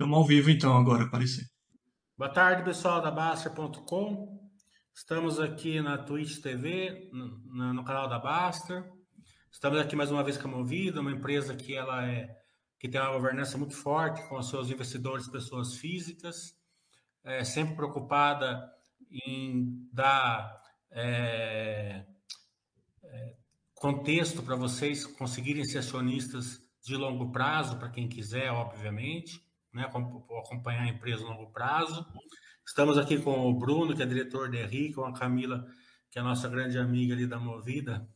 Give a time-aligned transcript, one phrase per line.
[0.00, 1.44] Estamos ao vivo então agora, aparecer.
[2.16, 4.50] Boa tarde, pessoal da Baster.com.
[4.94, 8.90] Estamos aqui na Twitch TV, no, no, canal da Baster.
[9.52, 12.34] Estamos aqui mais uma vez com a Movida, uma empresa que ela é
[12.78, 16.56] que tem uma governança muito forte com os seus investidores, pessoas físicas,
[17.22, 18.72] é, sempre preocupada
[19.10, 20.62] em dar
[20.92, 22.06] é,
[23.04, 23.36] é,
[23.74, 30.82] contexto para vocês conseguirem ser acionistas de longo prazo, para quem quiser, obviamente né, acompanhar
[30.82, 32.06] a empresa a longo prazo.
[32.66, 35.66] Estamos aqui com o Bruno, que é diretor de RI, com a Camila,
[36.10, 38.08] que é nossa grande amiga ali da Movida,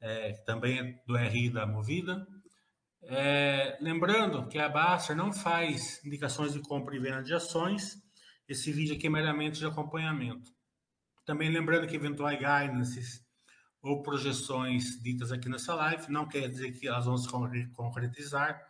[0.00, 2.26] é, também é do RI da Movida.
[3.02, 7.96] É, lembrando que a Baster não faz indicações de compra e venda de ações,
[8.48, 10.50] esse vídeo aqui é meramente de acompanhamento.
[11.24, 13.24] Também lembrando que eventuais guidances
[13.82, 17.28] ou projeções ditas aqui nessa live não quer dizer que elas vão se
[17.74, 18.60] concretizar,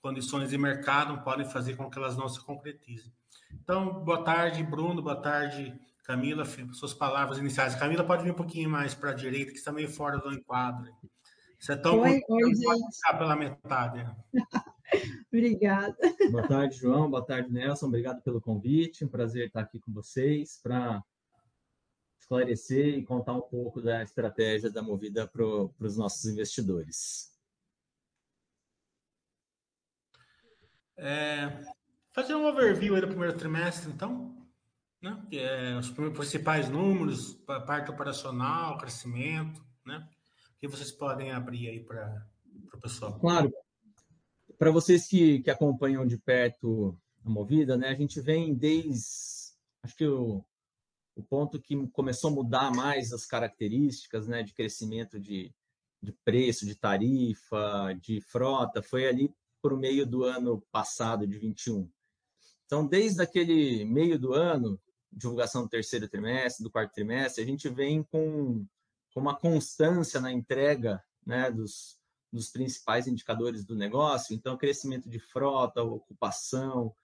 [0.00, 3.12] condições de mercado podem fazer com que elas não se concretizem.
[3.52, 7.74] Então, boa tarde, Bruno, boa tarde, Camila, suas palavras iniciais.
[7.74, 10.90] Camila, pode vir um pouquinho mais para a direita, que está meio fora do enquadro.
[11.58, 12.64] Você é tão oi, oi, gente.
[12.64, 14.06] pode pela metade.
[15.28, 15.96] Obrigada.
[16.30, 17.10] Boa tarde, João.
[17.10, 17.86] Boa tarde, Nelson.
[17.86, 19.04] Obrigado pelo convite.
[19.04, 21.02] Um prazer estar aqui com vocês para
[22.18, 27.29] esclarecer e contar um pouco da estratégia da Movida para os nossos investidores.
[31.02, 31.64] É,
[32.12, 34.36] fazer um overview aí do primeiro trimestre, então,
[35.00, 35.18] né?
[35.32, 37.32] É os principais números,
[37.66, 40.06] parte operacional, crescimento, né?
[40.58, 42.26] Que vocês podem abrir aí para
[42.74, 43.18] o pessoal.
[43.18, 43.50] Claro.
[44.58, 47.88] Para vocês que, que acompanham de perto a Movida, né?
[47.88, 50.44] A gente vem desde, acho que o,
[51.16, 54.42] o ponto que começou a mudar mais as características, né?
[54.42, 55.50] De crescimento de,
[56.02, 61.38] de preço, de tarifa, de frota, foi ali para o meio do ano passado, de
[61.38, 61.90] 21.
[62.66, 64.80] Então, desde aquele meio do ano,
[65.12, 68.64] divulgação do terceiro trimestre, do quarto trimestre, a gente vem com,
[69.12, 71.98] com uma constância na entrega né, dos,
[72.32, 74.34] dos principais indicadores do negócio.
[74.34, 76.94] Então, crescimento de frota, ocupação,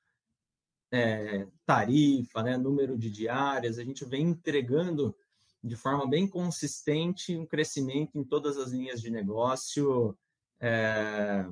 [0.92, 5.16] é, tarifa, né, número de diárias, a gente vem entregando
[5.62, 10.16] de forma bem consistente um crescimento em todas as linhas de negócio,
[10.60, 11.44] é,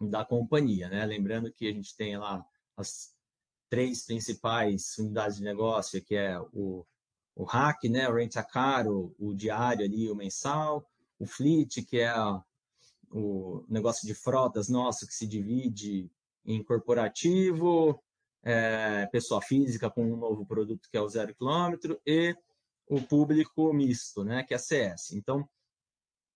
[0.00, 1.04] da companhia, né?
[1.04, 2.44] Lembrando que a gente tem lá
[2.76, 3.14] as
[3.68, 6.86] três principais unidades de negócio, que é o,
[7.34, 8.08] o hack, né?
[8.08, 10.88] O rent a car, o, o diário ali, o mensal,
[11.18, 12.14] o fleet, que é
[13.10, 16.10] o negócio de frotas nosso que se divide
[16.44, 18.02] em corporativo,
[18.42, 22.36] é, pessoa física com um novo produto que é o zero quilômetro e
[22.86, 25.12] o público misto, né, que é a CS.
[25.12, 25.48] Então,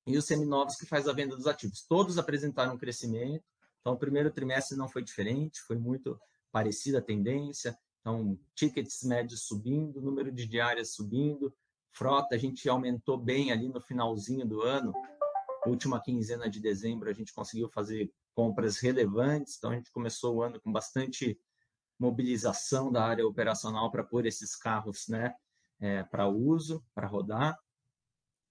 [0.08, 1.84] e os seminovos que faz a venda dos ativos.
[1.86, 3.44] Todos apresentaram um crescimento,
[3.80, 6.18] então o primeiro trimestre não foi diferente, foi muito
[6.50, 7.78] parecida a tendência.
[8.00, 11.54] Então, tickets médios subindo, número de diárias subindo,
[11.92, 14.92] frota a gente aumentou bem ali no finalzinho do ano.
[15.66, 20.42] Última quinzena de dezembro a gente conseguiu fazer compras relevantes, então a gente começou o
[20.42, 21.38] ano com bastante
[21.98, 25.34] mobilização da área operacional para pôr esses carros né,
[25.80, 27.58] é, para uso, para rodar.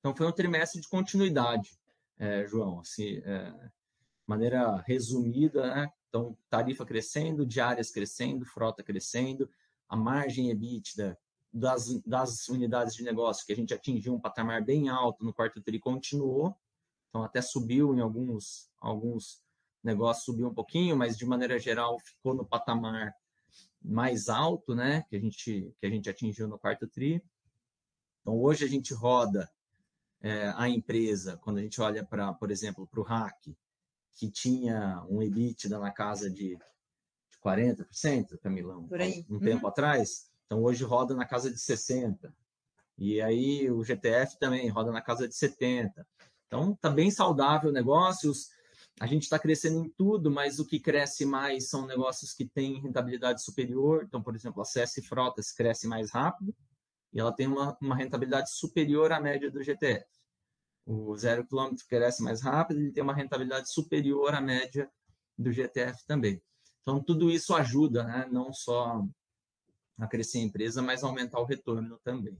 [0.07, 1.78] Então, foi um trimestre de continuidade,
[2.18, 3.53] é, João, assim, é,
[4.25, 5.91] maneira resumida, né?
[6.07, 9.50] Então, tarifa crescendo, diárias crescendo, frota crescendo,
[9.90, 11.18] a margem EBITDA
[11.51, 15.62] das, das unidades de negócio, que a gente atingiu um patamar bem alto no quarto
[15.62, 16.56] tri, continuou,
[17.09, 19.44] então até subiu em alguns, alguns
[19.84, 23.13] negócios, subiu um pouquinho, mas de maneira geral ficou no patamar
[23.81, 27.22] mais alto, né, que a gente, que a gente atingiu no quarto tri.
[28.22, 29.51] Então, hoje a gente roda
[30.22, 33.55] é, a empresa, quando a gente olha para, por exemplo, para o hack,
[34.16, 38.88] que tinha um EBITDA na casa de, de 40%, Camilão,
[39.29, 39.39] um uhum.
[39.39, 42.33] tempo atrás, então hoje roda na casa de 60%.
[42.97, 45.91] E aí o GTF também roda na casa de 70%.
[46.47, 48.31] Então está bem saudável o negócio,
[49.00, 52.81] a gente está crescendo em tudo, mas o que cresce mais são negócios que têm
[52.81, 54.03] rentabilidade superior.
[54.03, 56.56] Então, por exemplo, a CS Frotas cresce mais rápido,
[57.13, 60.06] e ela tem uma, uma rentabilidade superior à média do GTF.
[60.88, 64.89] O zero quilômetro cresce mais rápido, ele tem uma rentabilidade superior à média
[65.38, 66.42] do GTF também.
[66.81, 68.25] Então, tudo isso ajuda, né?
[68.31, 69.06] não só
[69.98, 72.38] a crescer a empresa, mas aumentar o retorno também.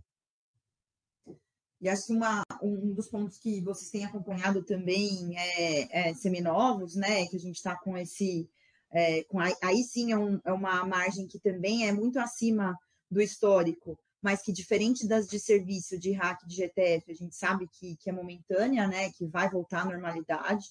[1.82, 6.96] E acho que uma, um dos pontos que vocês têm acompanhado também é, é seminovos,
[6.96, 7.28] né?
[7.28, 8.50] Que a gente está com esse.
[8.90, 12.76] É, com, aí sim é, um, é uma margem que também é muito acima
[13.12, 17.65] do histórico mas que diferente das de serviço de hack de GTF, a gente sabe
[17.71, 20.65] que, que é momentânea, né, que vai voltar à normalidade.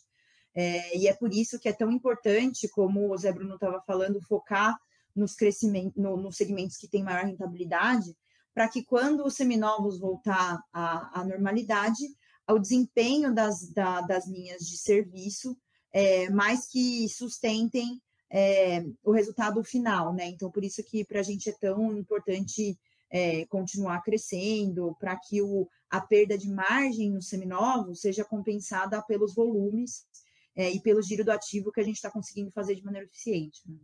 [0.55, 4.21] É, e é por isso que é tão importante, como o Zé Bruno estava falando,
[4.21, 4.79] focar
[5.15, 8.15] nos crescimentos, no, nos segmentos que têm maior rentabilidade,
[8.53, 12.05] para que quando os seminovos voltar à, à normalidade,
[12.51, 15.57] o desempenho das, da, das linhas de serviço
[15.95, 20.27] é, mais que sustentem é, o resultado final, né?
[20.27, 22.79] Então, por isso que para a gente é tão importante
[23.11, 29.35] é, continuar crescendo, para que o, a perda de margem nos seminovos seja compensada pelos
[29.35, 30.07] volumes
[30.55, 33.61] é, e pelo giro do ativo que a gente está conseguindo fazer de maneira eficiente.
[33.67, 33.79] Né?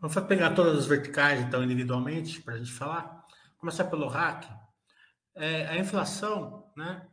[0.00, 3.24] Vamos pegar todas as verticais, então, individualmente, para a gente falar.
[3.58, 4.48] Começar pelo hack.
[5.34, 7.06] É, a inflação, né?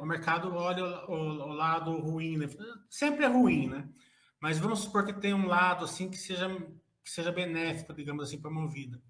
[0.00, 2.48] O mercado olha o, o, lado ruim, né?
[2.88, 3.88] sempre é ruim, né?
[4.40, 6.48] Mas vamos supor que tem um lado assim que seja
[7.08, 9.02] que seja benéfico, digamos assim, para a movida.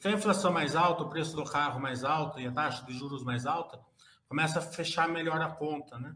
[0.00, 2.96] Que a inflação mais alta, o preço do carro mais alto e a taxa de
[2.96, 3.80] juros mais alta,
[4.28, 6.14] começa a fechar melhor a conta, né?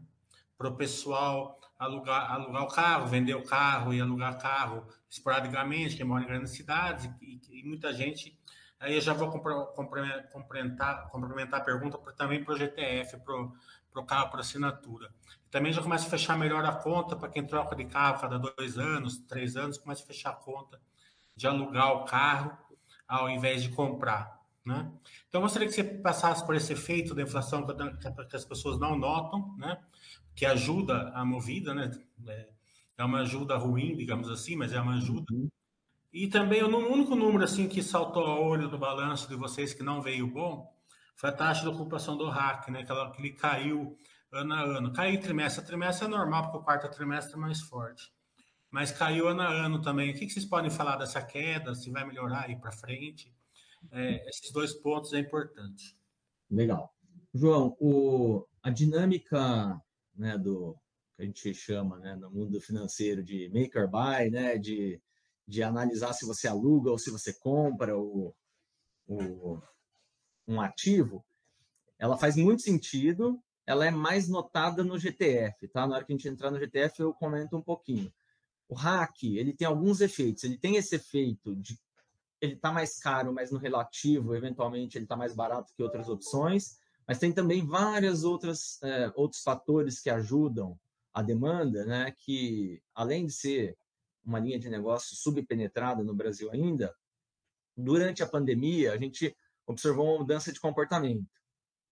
[0.57, 6.03] Para o pessoal alugar, alugar o carro, vender o carro e alugar carro esporadicamente, que
[6.03, 8.39] mora em grandes cidades, e, e muita gente.
[8.79, 14.29] Aí eu já vou complementar, complementar a pergunta também para o GTF, para o carro
[14.29, 15.13] por assinatura.
[15.51, 18.77] Também já começa a fechar melhor a conta para quem troca de carro cada dois
[18.77, 20.81] anos, três anos, começa a fechar a conta
[21.35, 22.57] de alugar o carro
[23.07, 24.41] ao invés de comprar.
[24.65, 24.89] Né?
[25.27, 27.65] Então, eu gostaria que você passasse por esse efeito da inflação
[28.29, 29.77] que as pessoas não notam, né?
[30.35, 31.91] que ajuda a movida, né?
[32.27, 32.49] É,
[32.97, 35.25] é uma ajuda ruim, digamos assim, mas é uma ajuda.
[35.31, 35.49] Uhum.
[36.11, 39.83] E também o único número assim que saltou ao olho do balanço de vocês que
[39.83, 40.71] não veio bom
[41.15, 42.83] foi a taxa de ocupação do RAC, né?
[42.83, 43.97] Que, ela, que ele caiu
[44.31, 44.93] ano a ano.
[44.93, 48.11] Cair trimestre a trimestre é normal, porque o quarto trimestre é mais forte.
[48.73, 50.09] Mas caiu ano a ano também.
[50.09, 51.75] O que, vocês podem falar dessa queda?
[51.75, 53.31] Se vai melhorar aí para frente?
[53.91, 55.95] É, esses dois pontos é importante.
[56.49, 56.91] Legal.
[57.31, 59.79] João, o, a dinâmica
[60.15, 60.75] né, do
[61.15, 64.99] que a gente chama né, no mundo financeiro de make or buy, né, de,
[65.47, 68.33] de analisar se você aluga ou se você compra o,
[69.05, 69.61] o,
[70.47, 71.23] um ativo,
[71.99, 75.85] ela faz muito sentido, ela é mais notada no GTF, tá?
[75.85, 78.11] Na hora que a gente entrar no GTF eu comento um pouquinho.
[78.73, 81.79] O hack, ele tem alguns efeitos, ele tem esse efeito de
[82.41, 86.77] ele está mais caro, mas no relativo, eventualmente, ele está mais barato que outras opções.
[87.07, 90.77] Mas tem também várias outras é, outros fatores que ajudam
[91.13, 92.11] a demanda, né?
[92.11, 93.77] Que além de ser
[94.25, 96.93] uma linha de negócio subpenetrada no Brasil ainda,
[97.77, 99.35] durante a pandemia a gente
[99.67, 101.29] observou uma mudança de comportamento.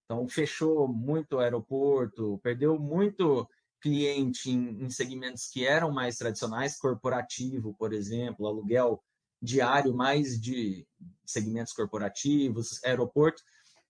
[0.06, 3.48] Então fechou muito o aeroporto, perdeu muito
[3.82, 9.04] cliente em, em segmentos que eram mais tradicionais, corporativo, por exemplo, aluguel
[9.42, 10.88] diário mais de
[11.26, 13.42] segmentos corporativos, aeroporto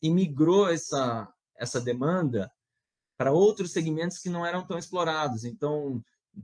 [0.02, 2.50] e migrou essa, essa demanda
[3.18, 5.44] para outros segmentos que não eram tão explorados.
[5.44, 6.02] Então,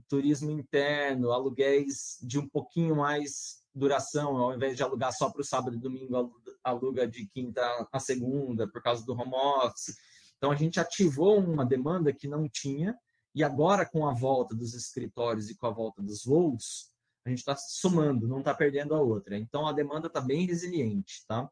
[0.08, 5.44] turismo interno, aluguéis de um pouquinho mais duração, ao invés de alugar só para o
[5.44, 9.96] sábado e domingo, aluga de quinta a segunda por causa do home office.
[10.36, 12.96] Então, a gente ativou uma demanda que não tinha,
[13.38, 16.92] e agora, com a volta dos escritórios e com a volta dos voos,
[17.24, 19.38] a gente está somando, não está perdendo a outra.
[19.38, 21.48] Então, a demanda está bem resiliente, tá?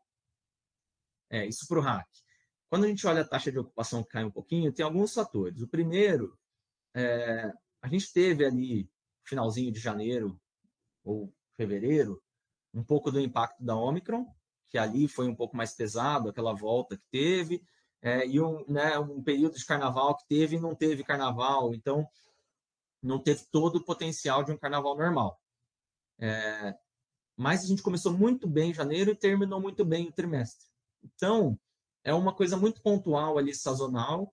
[1.30, 2.08] É, isso para o hack.
[2.68, 5.62] Quando a gente olha a taxa de ocupação que cai um pouquinho, tem alguns fatores.
[5.62, 6.36] O primeiro,
[6.92, 8.90] é, a gente teve ali,
[9.22, 10.40] finalzinho de janeiro
[11.04, 12.20] ou fevereiro,
[12.74, 14.26] um pouco do impacto da Omicron,
[14.68, 17.64] que ali foi um pouco mais pesado, aquela volta que teve,
[18.06, 22.08] é, e um, né, um período de carnaval que teve e não teve carnaval, então
[23.02, 25.40] não teve todo o potencial de um carnaval normal.
[26.20, 26.72] É,
[27.36, 30.68] mas a gente começou muito bem em janeiro e terminou muito bem o trimestre.
[31.02, 31.58] Então,
[32.04, 34.32] é uma coisa muito pontual ali, sazonal,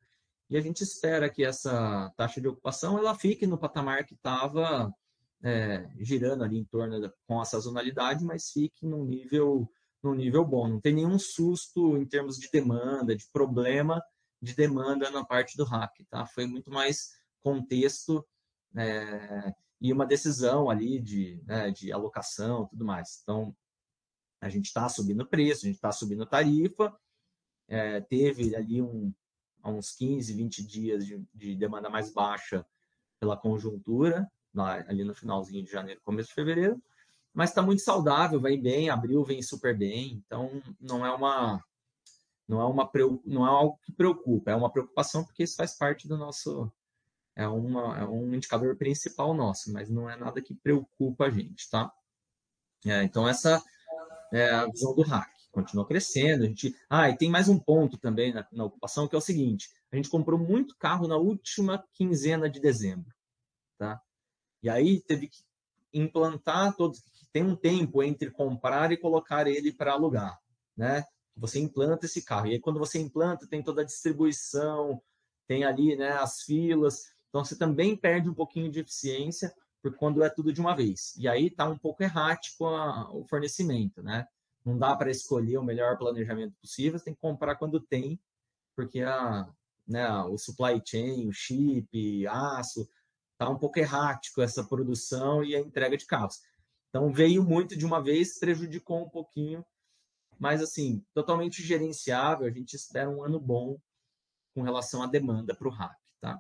[0.52, 4.94] e a gente espera que essa taxa de ocupação ela fique no patamar que estava
[5.42, 9.68] é, girando ali em torno da, com a sazonalidade, mas fique num nível,
[10.04, 10.68] num nível bom.
[10.68, 14.04] Não tem nenhum susto em termos de demanda, de problema
[14.44, 16.26] de demanda na parte do hack, tá?
[16.26, 18.26] Foi muito mais contexto
[18.76, 23.22] é, e uma decisão ali de, né, de alocação tudo mais.
[23.24, 23.56] Então,
[24.42, 26.94] a gente está subindo preço, a gente está subindo tarifa,
[27.70, 29.14] é, teve ali um,
[29.64, 32.66] uns 15, 20 dias de, de, demanda mais baixa
[33.22, 36.84] pela conjuntura, lá, ali no finalzinho de janeiro, começo de fevereiro,
[37.34, 41.64] mas está muito saudável, vai bem, abril vem super bem, então não é uma
[42.48, 42.90] não é uma
[43.26, 46.72] não é algo que preocupa, é uma preocupação porque isso faz parte do nosso
[47.36, 51.70] é, uma, é um indicador principal nosso, mas não é nada que preocupa a gente,
[51.70, 51.92] tá?
[52.86, 53.64] É, então essa
[54.34, 55.32] é, a visão do hack.
[55.52, 56.44] Continua crescendo.
[56.44, 56.76] A gente...
[56.90, 59.96] Ah, e tem mais um ponto também na, na ocupação, que é o seguinte: a
[59.96, 63.14] gente comprou muito carro na última quinzena de dezembro.
[63.78, 64.02] tá?
[64.64, 65.44] E aí teve que
[65.94, 70.40] implantar todos, tem um tempo entre comprar e colocar ele para alugar,
[70.78, 71.04] né?
[71.36, 72.48] Você implanta esse carro.
[72.48, 75.02] E aí quando você implanta, tem toda a distribuição,
[75.48, 77.12] tem ali, né, as filas.
[77.30, 81.16] Então você também perde um pouquinho de eficiência por quando é tudo de uma vez.
[81.18, 84.28] E aí está um pouco errático a, o fornecimento, né?
[84.64, 88.18] Não dá para escolher o melhor planejamento possível, você tem que comprar quando tem,
[88.76, 89.52] porque a,
[89.88, 92.88] né, o supply chain, o chip, aço,
[93.34, 96.40] está um pouco errático essa produção e a entrega de carros.
[96.94, 99.66] Então veio muito de uma vez, prejudicou um pouquinho,
[100.38, 103.80] mas assim, totalmente gerenciável, a gente espera um ano bom
[104.54, 106.40] com relação à demanda para o hack, tá?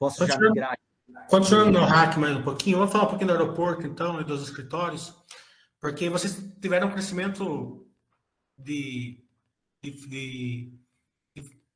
[0.00, 0.76] Posso já migrar?
[1.30, 4.42] Continuando no hack mais um pouquinho, vamos falar um pouquinho do aeroporto, então, e dos
[4.42, 5.14] escritórios,
[5.80, 7.88] porque vocês tiveram um crescimento
[8.58, 9.24] de,
[9.80, 10.80] de, de,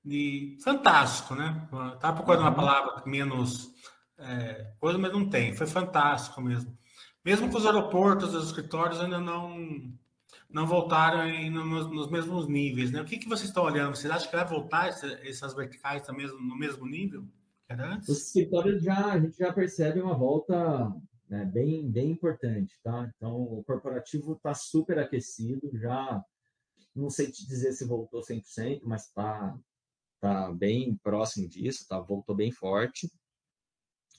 [0.04, 1.68] de fantástico, né?
[1.94, 2.56] Estava procurando uma uhum.
[2.56, 3.72] palavra menos
[4.18, 5.54] é, coisa, mas não tem.
[5.54, 6.76] Foi fantástico mesmo.
[7.24, 9.92] Mesmo que os aeroportos, os escritórios ainda não
[10.48, 13.00] não voltaram nos, nos, mesmos níveis, né?
[13.00, 13.96] O que, que vocês estão olhando?
[13.96, 17.24] Vocês acham que vai voltar essas verticais também no mesmo nível?
[18.08, 20.92] Os escritórios já, a gente já percebe uma volta
[21.28, 23.08] né, bem, bem importante, tá?
[23.16, 26.20] Então, o corporativo está super aquecido, já
[26.94, 29.56] não sei te dizer se voltou 100%, mas está
[30.20, 32.00] tá bem próximo disso, tá?
[32.00, 33.10] voltou bem forte.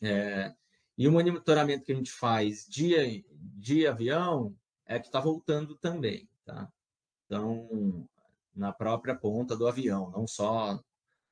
[0.01, 0.53] É,
[1.01, 4.55] e o monitoramento que a gente faz de, de avião
[4.86, 6.72] é que está voltando também, tá?
[7.25, 8.08] Então,
[8.55, 10.79] na própria ponta do avião, não só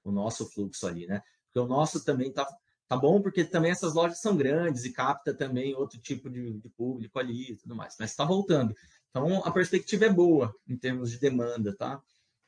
[0.04, 1.22] o nosso fluxo ali, né?
[1.46, 2.48] Porque o nosso também tá,
[2.88, 6.70] tá bom, porque também essas lojas são grandes e capta também outro tipo de, de
[6.70, 7.96] público ali e tudo mais.
[8.00, 8.74] Mas está voltando.
[9.12, 12.02] Então, a perspectiva é boa em termos de demanda, tá?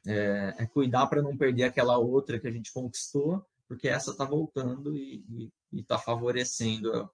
[0.07, 4.25] É, é cuidar para não perder aquela outra que a gente conquistou, porque essa está
[4.25, 7.09] voltando e está favorecendo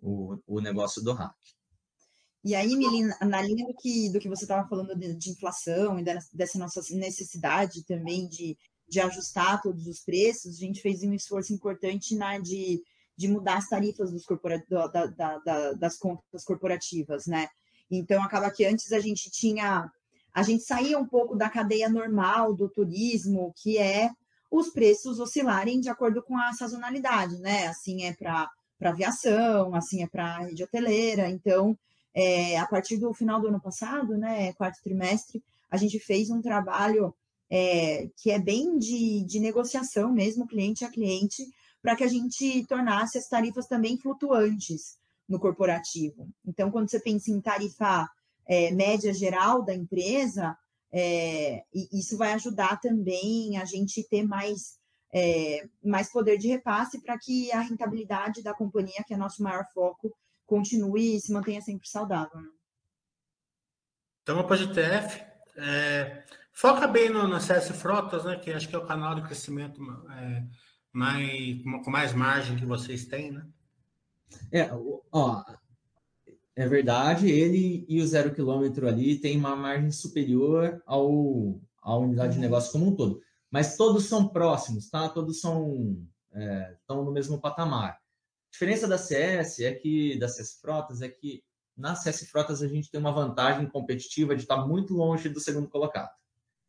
[0.00, 1.36] o, o negócio do hack.
[2.42, 5.98] E aí, Melina, na linha do que, do que você estava falando de, de, inflação
[5.98, 8.58] e dessa nossa necessidade também de
[8.88, 12.82] de ajustar todos os preços, a gente fez um esforço importante na de,
[13.16, 17.48] de mudar as tarifas dos corpora, da, da, da, das contas corporativas, né?
[17.90, 19.90] Então acaba que antes a gente tinha
[20.32, 24.10] a gente saía um pouco da cadeia normal do turismo, que é
[24.56, 27.66] os preços oscilarem de acordo com a sazonalidade, né?
[27.66, 28.48] Assim é para
[28.80, 31.28] aviação, assim é para rede hoteleira.
[31.28, 31.76] Então,
[32.14, 36.40] é, a partir do final do ano passado, né, quarto trimestre, a gente fez um
[36.40, 37.12] trabalho
[37.50, 41.42] é, que é bem de, de negociação mesmo, cliente a cliente,
[41.82, 44.96] para que a gente tornasse as tarifas também flutuantes
[45.28, 46.28] no corporativo.
[46.46, 48.08] Então, quando você pensa em tarifa
[48.46, 50.56] é, média geral da empresa,
[50.94, 54.78] é, isso vai ajudar também a gente ter mais,
[55.12, 59.64] é, mais poder de repasse para que a rentabilidade da companhia, que é nosso maior
[59.74, 62.40] foco, continue e se mantenha sempre saudável.
[62.40, 62.48] Né?
[64.22, 65.22] Então, a PGTF,
[65.56, 66.24] é,
[66.54, 68.36] Foca bem no, no CS Frotas, né?
[68.36, 70.44] Que acho que é o canal de crescimento é,
[70.92, 73.44] mais, com mais margem que vocês têm, né?
[74.52, 74.70] É,
[75.10, 75.42] ó,
[76.56, 82.34] é verdade, ele e o zero quilômetro ali tem uma margem superior ao, à unidade
[82.34, 83.20] de negócio como um todo.
[83.50, 85.08] Mas todos são próximos, tá?
[85.08, 87.90] Todos são é, estão no mesmo patamar.
[87.90, 87.98] A
[88.52, 91.42] diferença da CS é que da CS Frotas é que
[91.76, 95.68] na CS Frotas a gente tem uma vantagem competitiva de estar muito longe do segundo
[95.68, 96.10] colocado.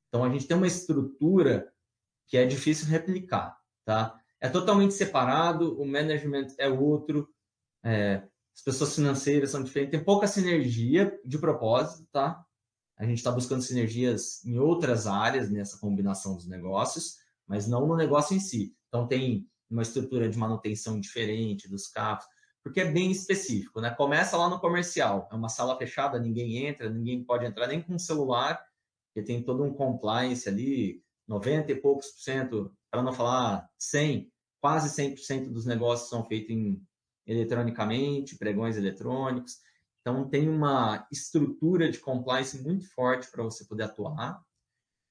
[0.08, 1.72] Então a gente tem uma estrutura
[2.28, 4.20] que é difícil replicar, tá?
[4.42, 7.30] É totalmente separado, o management é outro,
[7.84, 8.24] é,
[8.56, 12.44] as pessoas financeiras são diferentes, tem pouca sinergia de propósito, tá?
[12.98, 17.98] A gente está buscando sinergias em outras áreas nessa combinação dos negócios, mas não no
[17.98, 18.74] negócio em si.
[18.88, 22.24] Então tem uma estrutura de manutenção diferente dos carros,
[22.64, 23.92] porque é bem específico, né?
[23.92, 28.00] Começa lá no comercial, é uma sala fechada, ninguém entra, ninguém pode entrar nem com
[28.00, 28.64] celular,
[29.08, 34.32] porque tem todo um compliance ali, 90 e poucos por cento, para não falar 100,
[34.62, 36.82] quase 100% dos negócios são feitos em,
[37.26, 39.58] eletronicamente, pregões eletrônicos.
[40.02, 44.42] Então, tem uma estrutura de compliance muito forte para você poder atuar.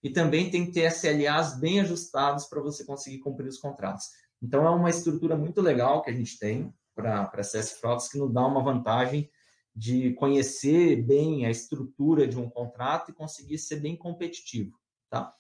[0.03, 4.07] E também tem que ter SLAs bem ajustados para você conseguir cumprir os contratos.
[4.43, 8.33] Então, é uma estrutura muito legal que a gente tem para CS Frotas, que nos
[8.33, 9.29] dá uma vantagem
[9.75, 14.79] de conhecer bem a estrutura de um contrato e conseguir ser bem competitivo,
[15.11, 15.35] tá?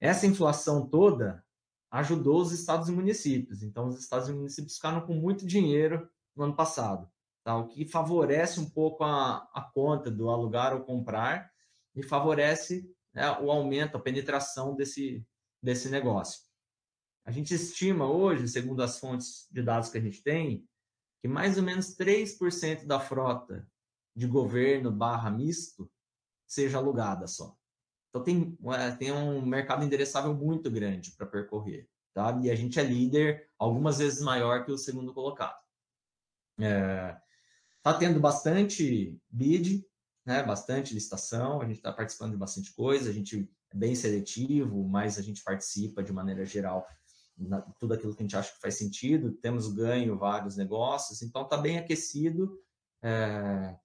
[0.00, 1.44] Essa inflação toda
[1.90, 3.62] ajudou os estados e municípios.
[3.62, 7.10] Então, os estados e municípios ficaram com muito dinheiro no ano passado,
[7.44, 7.56] tá?
[7.56, 11.50] O que favorece um pouco a, a conta do alugar ou comprar
[11.94, 15.26] e favorece né, o aumento, a penetração desse,
[15.62, 16.40] desse negócio.
[17.24, 20.68] A gente estima hoje, segundo as fontes de dados que a gente tem,
[21.20, 23.66] que mais ou menos 3% da frota
[24.14, 25.90] de governo barra misto
[26.46, 27.56] seja alugada só.
[28.16, 31.88] Então tem, é, tem um mercado endereçável muito grande para percorrer.
[32.14, 32.38] Tá?
[32.42, 35.58] E a gente é líder algumas vezes maior que o segundo colocado.
[36.58, 37.16] É,
[37.82, 39.84] tá tendo bastante bid,
[40.24, 40.42] né?
[40.42, 45.18] bastante licitação, a gente está participando de bastante coisa, a gente é bem seletivo, mas
[45.18, 46.86] a gente participa de maneira geral
[47.36, 51.42] na, tudo aquilo que a gente acha que faz sentido, temos ganho vários negócios, então
[51.42, 52.58] está bem aquecido
[53.02, 53.76] é,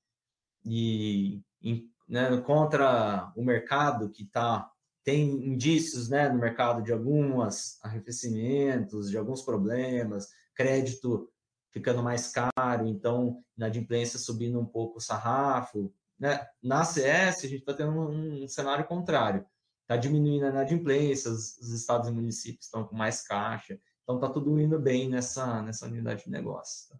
[0.63, 4.69] e em, né, contra o mercado que está
[5.03, 11.27] tem indícios né, no mercado de alguns arrefecimentos, de alguns problemas, crédito
[11.71, 15.91] ficando mais caro, então inadimplência subindo um pouco o sarrafo.
[16.19, 16.45] Né?
[16.61, 19.43] Na CS, a gente está tendo um, um cenário contrário
[19.91, 24.29] está diminuindo a inadimplência, os, os estados e municípios estão com mais caixa, então está
[24.29, 26.89] tudo indo bem nessa, nessa unidade de negócio.
[26.89, 26.99] Tá?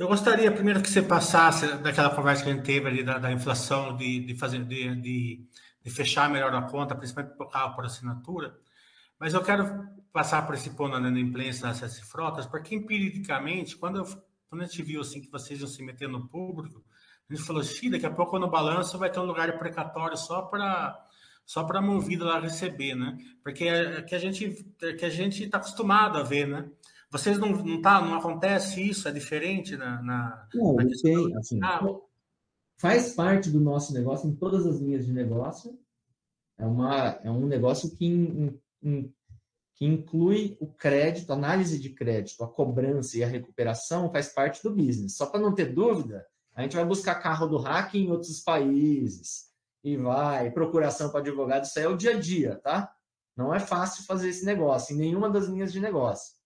[0.00, 3.30] Eu gostaria primeiro que você passasse daquela conversa que a gente teve ali da, da
[3.30, 5.46] inflação, de, de fazer, de, de,
[5.84, 8.56] de, fechar melhor a conta, principalmente por, ah, por assinatura,
[9.18, 14.06] mas eu quero passar por esse ponto na inadimplência nas Frotas, porque empiricamente, quando, eu,
[14.48, 16.82] quando a gente viu assim, que vocês iam se meter no público,
[17.28, 20.40] a gente falou, Xi, daqui a pouco no balanço vai ter um lugar precatório só
[20.40, 20.98] para
[21.44, 23.18] só para a movida lá receber, né?
[23.42, 24.64] Porque é que a gente
[24.98, 26.70] que a gente está acostumado a ver, né?
[27.10, 31.60] Vocês não não tá, não acontece isso, é diferente na, na, não, na tem, assim,
[31.62, 31.80] ah,
[32.78, 35.78] faz parte do nosso negócio em todas as linhas de negócio.
[36.56, 39.12] É uma é um negócio que in, in,
[39.74, 44.70] que inclui o crédito, análise de crédito, a cobrança e a recuperação faz parte do
[44.70, 45.16] business.
[45.16, 49.50] Só para não ter dúvida, a gente vai buscar carro do hack em outros países
[49.82, 52.94] e vai, procuração para advogado, isso aí é o dia a dia, tá?
[53.34, 56.39] Não é fácil fazer esse negócio em nenhuma das linhas de negócio.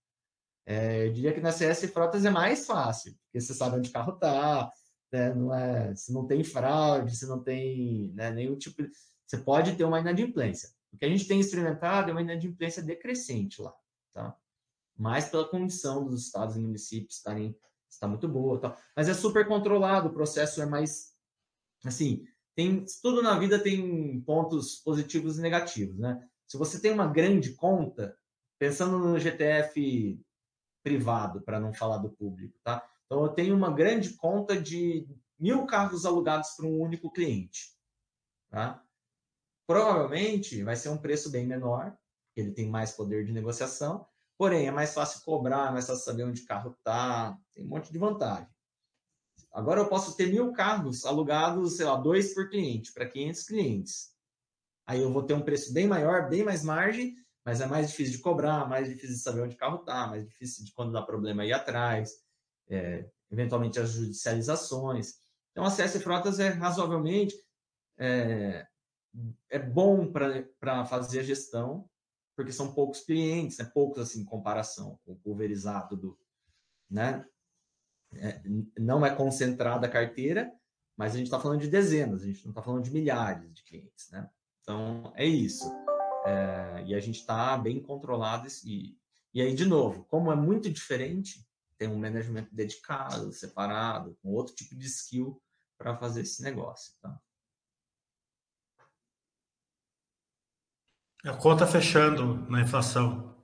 [0.67, 3.93] É, eu diria que na CS Frotas é mais fácil, porque você sabe onde o
[3.93, 4.71] carro está,
[5.13, 5.35] né?
[5.35, 8.83] não é, se não tem fraude, se não tem né, nenhum tipo.
[9.27, 10.71] Você pode ter uma inadimplência.
[10.93, 13.75] O que a gente tem experimentado é uma inadimplência decrescente lá,
[14.13, 14.37] tá?
[14.97, 17.57] Mais pela condição dos estados e municípios estarem
[17.89, 21.15] está muito boa, mas é super controlado, o processo é mais
[21.85, 26.21] assim, tem tudo na vida tem pontos positivos e negativos, né?
[26.47, 28.17] Se você tem uma grande conta,
[28.59, 30.21] pensando no GTF
[30.85, 32.89] privado, para não falar do público, tá?
[33.07, 37.75] Então eu tenho uma grande conta de mil carros alugados para um único cliente,
[38.49, 38.81] tá?
[39.67, 41.97] Provavelmente vai ser um preço bem menor,
[42.37, 46.25] ele tem mais poder de negociação, Porém, é mais fácil cobrar, é mais fácil saber
[46.25, 48.49] onde o carro está, tem um monte de vantagem.
[49.53, 54.13] Agora eu posso ter mil carros alugados, sei lá, dois por cliente, para 500 clientes.
[54.87, 57.15] Aí eu vou ter um preço bem maior, bem mais margem,
[57.45, 60.27] mas é mais difícil de cobrar, mais difícil de saber onde o carro está, mais
[60.27, 62.13] difícil de quando dá problema ir atrás,
[62.69, 65.15] é, eventualmente as judicializações.
[65.53, 67.35] Então, a CS Frotas é razoavelmente
[67.99, 68.67] é,
[69.51, 71.89] é bom para fazer a gestão,
[72.35, 73.71] porque são poucos clientes, né?
[73.73, 76.19] poucos assim em comparação com o pulverizado do,
[76.91, 77.25] né?
[78.17, 78.41] É,
[78.79, 80.53] não é concentrada a carteira,
[80.97, 83.63] mas a gente está falando de dezenas, a gente não está falando de milhares de
[83.65, 84.29] clientes, né?
[84.63, 85.65] Então é isso.
[86.25, 88.97] É, e a gente está bem controlado e,
[89.33, 94.55] e aí de novo, como é muito diferente, tem um management dedicado, separado, com outro
[94.55, 95.41] tipo de skill
[95.77, 97.21] para fazer esse negócio, tá?
[101.25, 103.35] A conta fechando na inflação.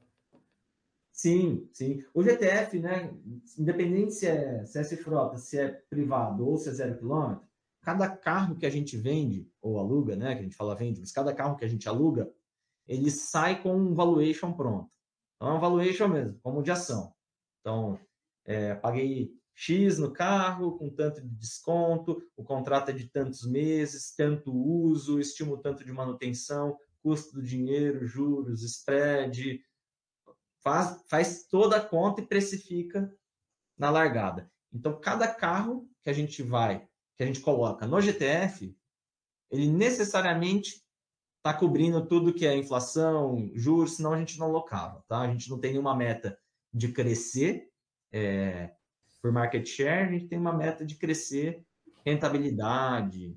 [1.11, 2.03] Sim, sim.
[2.15, 3.13] O GTF, né,
[3.59, 7.45] independente se é, se é frota, se é privado ou se é zero quilômetro,
[7.83, 11.13] cada carro que a gente vende ou aluga, né, que a gente fala vende, mas
[11.13, 12.31] cada carro que a gente aluga,
[12.91, 14.91] ele sai com um valuation pronto.
[15.37, 17.15] Então é um valuation mesmo, como de ação.
[17.61, 17.99] Então,
[18.45, 24.13] é, paguei X no carro, com tanto de desconto, o contrato é de tantos meses,
[24.17, 29.63] tanto uso, estimo tanto de manutenção, custo do dinheiro, juros, spread,
[30.61, 33.15] faz, faz toda a conta e precifica
[33.79, 34.51] na largada.
[34.73, 38.77] Então, cada carro que a gente vai, que a gente coloca no GTF,
[39.49, 40.83] ele necessariamente
[41.41, 45.21] está cobrindo tudo que é inflação, juros, senão a gente não locava, tá?
[45.21, 46.39] A gente não tem nenhuma meta
[46.73, 47.69] de crescer
[48.13, 48.71] é,
[49.23, 51.65] por market share, a gente tem uma meta de crescer
[52.05, 53.37] rentabilidade,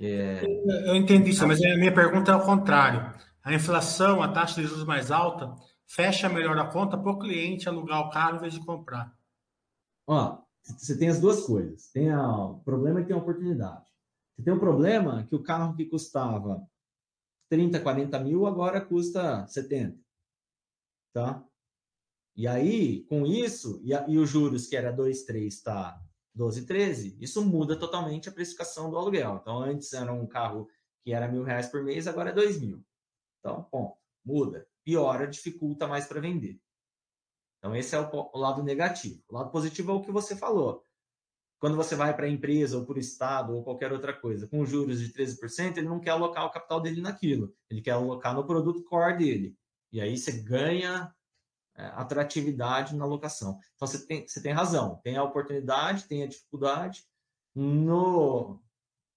[0.00, 0.44] é...
[0.86, 3.12] Eu entendi isso, mas a minha pergunta é ao contrário.
[3.42, 5.54] A inflação, a taxa de juros mais alta,
[5.86, 9.12] fecha melhor a conta para o cliente alugar o carro em vez de comprar.
[10.06, 11.90] Ó, você tem as duas coisas.
[11.92, 13.84] Tem o problema e tem a oportunidade.
[14.36, 16.62] Você tem um problema que o carro que custava
[17.52, 20.00] 30, 40 mil agora custa 70.
[21.12, 21.46] tá?
[22.34, 26.02] E aí, com isso, e, a, e os juros que era 2,3 está
[26.34, 29.38] 12, 13, isso muda totalmente a precificação do aluguel.
[29.42, 30.66] Então, antes era um carro
[31.04, 32.82] que era mil reais por mês, agora é dois mil.
[33.40, 34.66] Então, bom, muda.
[34.82, 36.58] Piora, dificulta mais para vender.
[37.58, 39.22] Então, esse é o, o, lado negativo.
[39.28, 40.86] O lado positivo é o que você falou.
[41.62, 44.98] Quando você vai para a empresa ou o Estado ou qualquer outra coisa, com juros
[44.98, 47.54] de 13%, ele não quer alocar o capital dele naquilo.
[47.70, 49.56] Ele quer alocar no produto core dele.
[49.92, 51.14] E aí você ganha
[51.76, 53.60] é, atratividade na locação.
[53.76, 57.04] Então você tem, você tem razão, tem a oportunidade, tem a dificuldade.
[57.54, 58.60] No,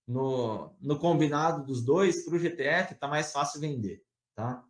[0.07, 4.03] no, no combinado dos dois, para o GTF, está mais fácil vender.
[4.35, 4.63] Tá?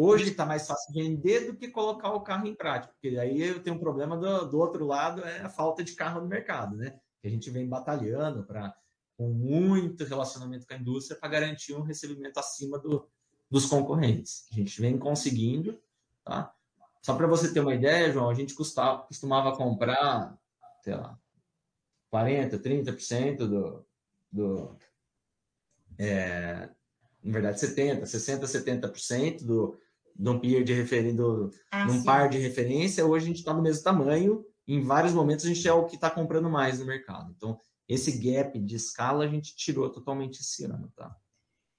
[0.00, 3.60] Hoje está mais fácil vender do que colocar o carro em prática, porque aí eu
[3.60, 7.00] tenho um problema do, do outro lado, é a falta de carro no mercado, né?
[7.20, 8.72] Que a gente vem batalhando para
[9.16, 13.10] com muito relacionamento com a indústria para garantir um recebimento acima do,
[13.50, 14.46] dos concorrentes.
[14.52, 15.76] A gente vem conseguindo,
[16.24, 16.54] tá?
[17.02, 20.38] Só para você ter uma ideia, João, a gente custava, costumava comprar,
[20.80, 21.18] sei lá,
[22.14, 23.84] 40%, 30% do,
[24.30, 24.76] do
[25.98, 26.70] é,
[27.20, 29.76] na verdade, 70%, 60%, 70% do,
[30.18, 33.38] de um peer de referência, do, ah, de um par de referência, hoje a gente
[33.38, 36.80] está no mesmo tamanho, em vários momentos a gente é o que está comprando mais
[36.80, 37.32] no mercado.
[37.36, 41.14] Então, esse gap de escala a gente tirou totalmente esse ano, tá?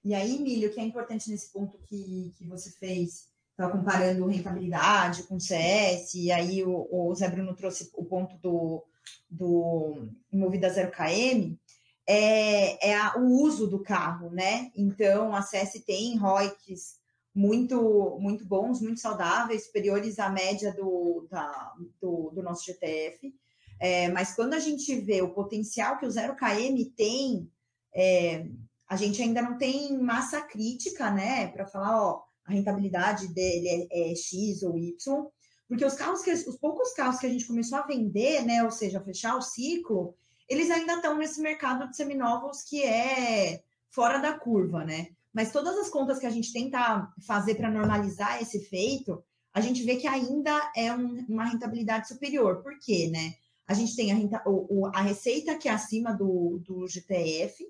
[0.02, 4.26] E aí, Milho, o que é importante nesse ponto que, que você fez, estava comparando
[4.26, 8.82] rentabilidade com CS, e aí o, o Zé Bruno trouxe o ponto do,
[9.28, 11.58] do Movida 0KM,
[12.06, 14.72] é, é a, o uso do carro, né?
[14.74, 16.99] Então, a CS tem ROICs
[17.34, 23.32] muito, muito bons, muito saudáveis, superiores à média do, da, do, do nosso GTF.
[23.80, 27.50] É, mas quando a gente vê o potencial que o 0KM tem,
[27.94, 28.46] é,
[28.88, 34.10] a gente ainda não tem massa crítica, né, para falar, ó, a rentabilidade dele é,
[34.10, 34.94] é, X ou Y,
[35.68, 38.70] porque os carros que os poucos carros que a gente começou a vender, né, ou
[38.70, 40.14] seja, fechar o ciclo,
[40.48, 45.12] eles ainda estão nesse mercado de seminovos que é fora da curva, né?
[45.32, 49.82] Mas todas as contas que a gente tenta fazer para normalizar esse efeito, a gente
[49.82, 52.62] vê que ainda é um, uma rentabilidade superior.
[52.62, 53.34] Por quê, né?
[53.66, 57.64] A gente tem a, renta, o, a receita que é acima do, do GTF,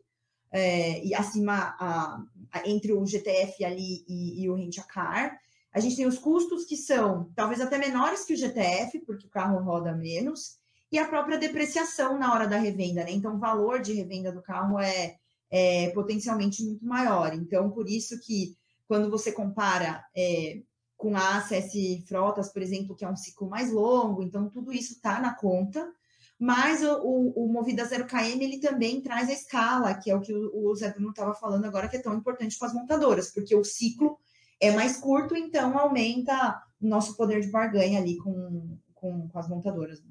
[0.53, 5.39] é, e acima a, a, entre o GTF ali e, e o rent a car.
[5.73, 9.31] A gente tem os custos que são talvez até menores que o GTF, porque o
[9.31, 10.59] carro roda menos,
[10.91, 13.13] e a própria depreciação na hora da revenda, né?
[13.13, 15.17] Então, o valor de revenda do carro é,
[15.51, 17.35] é potencialmente muito maior.
[17.35, 20.63] Então, por isso que quando você compara é,
[20.97, 24.93] com a ACS Frotas, por exemplo, que é um ciclo mais longo, então tudo isso
[24.93, 25.91] está na conta.
[26.39, 30.33] Mas o, o, o, Movida 0KM ele também traz a escala, que é o que
[30.33, 33.55] o, o Zé Bruno estava falando agora, que é tão importante para as montadoras, porque
[33.55, 34.19] o ciclo
[34.59, 39.49] é mais curto, então aumenta o nosso poder de barganha ali com, com, com as
[39.49, 40.03] montadoras.
[40.03, 40.11] Né?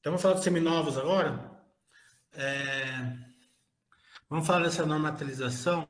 [0.00, 1.50] Então vamos falar dos seminovos agora.
[2.32, 3.33] É...
[4.28, 5.88] Vamos falar dessa normalização,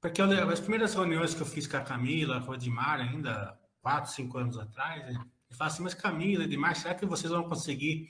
[0.00, 3.58] porque eu, as primeiras reuniões que eu fiz com a Camila, com a Edmar, ainda
[3.82, 8.08] quatro, cinco anos atrás, eu falo assim, mas Camila, Edmar, será que vocês vão conseguir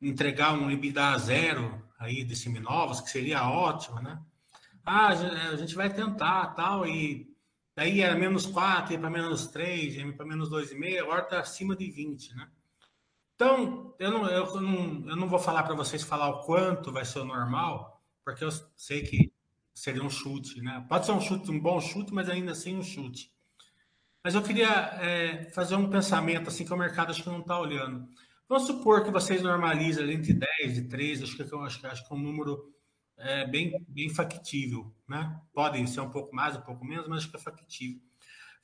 [0.00, 4.20] entregar um EBITDA zero aí de seminovos, que seria ótimo, né?
[4.84, 7.30] Ah, a gente vai tentar, tal, e
[7.76, 11.76] daí era menos 4, ia para menos 3, ia para menos 2,5, agora está acima
[11.76, 12.48] de 20, né?
[13.34, 17.04] Então, eu não, eu não, eu não vou falar para vocês falar o quanto vai
[17.04, 17.91] ser o normal,
[18.24, 19.32] porque eu sei que
[19.74, 20.84] seria um chute, né?
[20.88, 23.32] Pode ser um chute, um bom chute, mas ainda assim um chute.
[24.22, 27.58] Mas eu queria é, fazer um pensamento assim que o mercado acho que não está
[27.58, 28.08] olhando.
[28.48, 32.12] Vamos supor que vocês normalizam entre 10 e 13, acho que, eu acho, acho que
[32.12, 32.72] é um número
[33.16, 34.94] é, bem, bem factível.
[35.08, 35.40] Né?
[35.52, 38.00] Podem ser um pouco mais, um pouco menos, mas acho que é factível.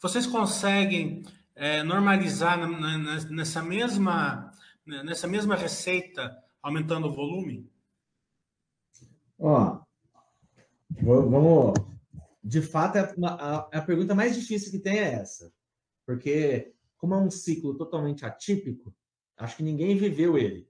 [0.01, 1.25] Vocês conseguem
[1.57, 4.53] é, normalizar na, na, nessa, mesma,
[4.87, 7.69] nessa mesma receita, aumentando o volume?
[9.39, 9.81] Ó,
[11.01, 11.75] vamos
[12.49, 15.53] de fato, é a, a, pergunta mais difícil que tem é essa.
[16.07, 18.95] Porque, como é um ciclo totalmente atípico,
[19.37, 20.67] acho que ninguém viveu ele.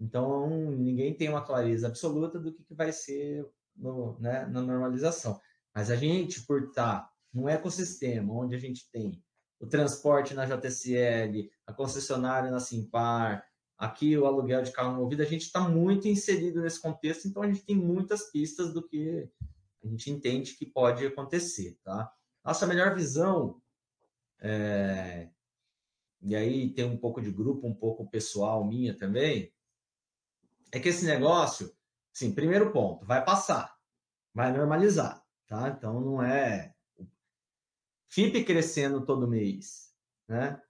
[0.00, 5.40] Então, ninguém tem uma clareza absoluta do que, que vai ser no, né, na normalização.
[5.72, 9.22] Mas a gente, por estar num ecossistema onde a gente tem
[9.60, 13.46] o transporte na JCL, a concessionária na Simpar,
[13.76, 17.46] aqui o aluguel de carro movido, a gente está muito inserido nesse contexto, então a
[17.46, 19.28] gente tem muitas pistas do que
[19.84, 22.12] a gente entende que pode acontecer, tá?
[22.44, 23.60] Nossa melhor visão,
[24.40, 25.28] é...
[26.22, 29.52] e aí tem um pouco de grupo, um pouco pessoal minha também,
[30.72, 31.72] é que esse negócio,
[32.12, 33.76] sim, primeiro ponto, vai passar,
[34.34, 35.68] vai normalizar, tá?
[35.68, 36.74] Então não é
[38.08, 39.92] FIP crescendo todo mês,
[40.28, 40.60] né?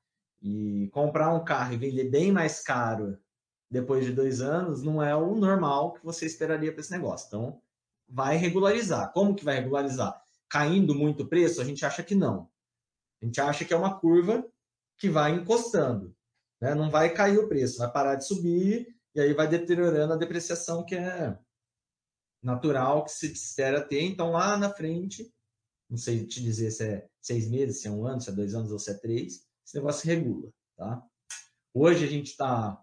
[0.43, 3.19] E comprar um carro e vender bem mais caro
[3.71, 7.27] depois de dois anos não é o normal que você esperaria para esse negócio.
[7.27, 7.61] Então,
[8.09, 9.13] vai regularizar.
[9.13, 10.23] Como que vai regularizar?
[10.49, 11.61] Caindo muito o preço?
[11.61, 12.49] A gente acha que não.
[13.21, 14.47] A gente acha que é uma curva
[14.99, 16.15] que vai encostando.
[16.61, 16.75] Né?
[16.75, 20.85] Não vai cair o preço, vai parar de subir e aí vai deteriorando a depreciação
[20.85, 21.37] que é
[22.43, 24.03] natural que se espera ter.
[24.03, 25.33] Então, lá na frente,
[25.89, 28.55] não sei te dizer se é seis meses, se é um ano, se é dois
[28.55, 30.51] anos ou se é três, esse negócio regula.
[30.77, 31.03] Tá?
[31.75, 32.81] Hoje a gente está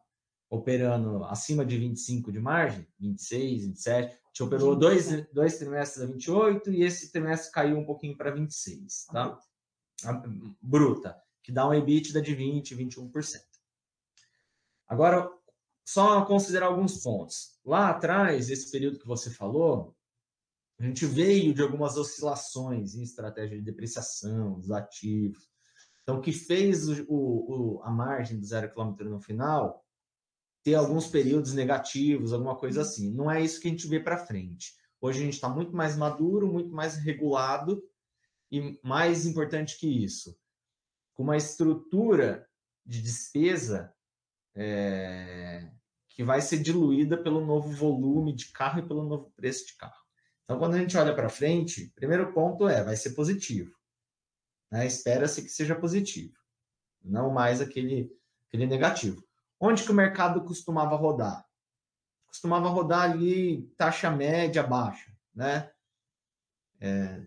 [0.49, 4.13] operando acima de 25 de margem, 26, 27.
[4.13, 8.31] A gente operou dois, dois trimestres a 28 e esse trimestre caiu um pouquinho para
[8.31, 9.39] 26, tá?
[10.05, 10.23] A,
[10.61, 13.41] bruta, que dá um EBITDA de 20, 21%.
[14.87, 15.31] Agora,
[15.85, 17.59] só considerar alguns pontos.
[17.65, 19.95] Lá atrás, esse período que você falou,
[20.79, 25.52] a gente veio de algumas oscilações em estratégia de depreciação dos ativos.
[26.03, 29.83] Então, o que fez o, o, a margem do zero quilômetro no final
[30.63, 33.13] ter alguns períodos negativos, alguma coisa assim.
[33.13, 34.73] Não é isso que a gente vê para frente.
[35.01, 37.83] Hoje a gente está muito mais maduro, muito mais regulado
[38.49, 40.37] e mais importante que isso,
[41.13, 42.47] com uma estrutura
[42.85, 43.93] de despesa
[44.55, 45.69] é,
[46.07, 50.01] que vai ser diluída pelo novo volume de carro e pelo novo preço de carro.
[50.43, 53.75] Então, quando a gente olha para frente, primeiro ponto é, vai ser positivo.
[54.73, 54.87] Né?
[54.87, 56.33] Espera-se que seja positivo,
[56.99, 58.11] não mais aquele,
[58.47, 59.23] aquele negativo.
[59.59, 61.47] Onde que o mercado costumava rodar?
[62.25, 65.71] Costumava rodar ali taxa média baixa, né?
[66.81, 67.23] É,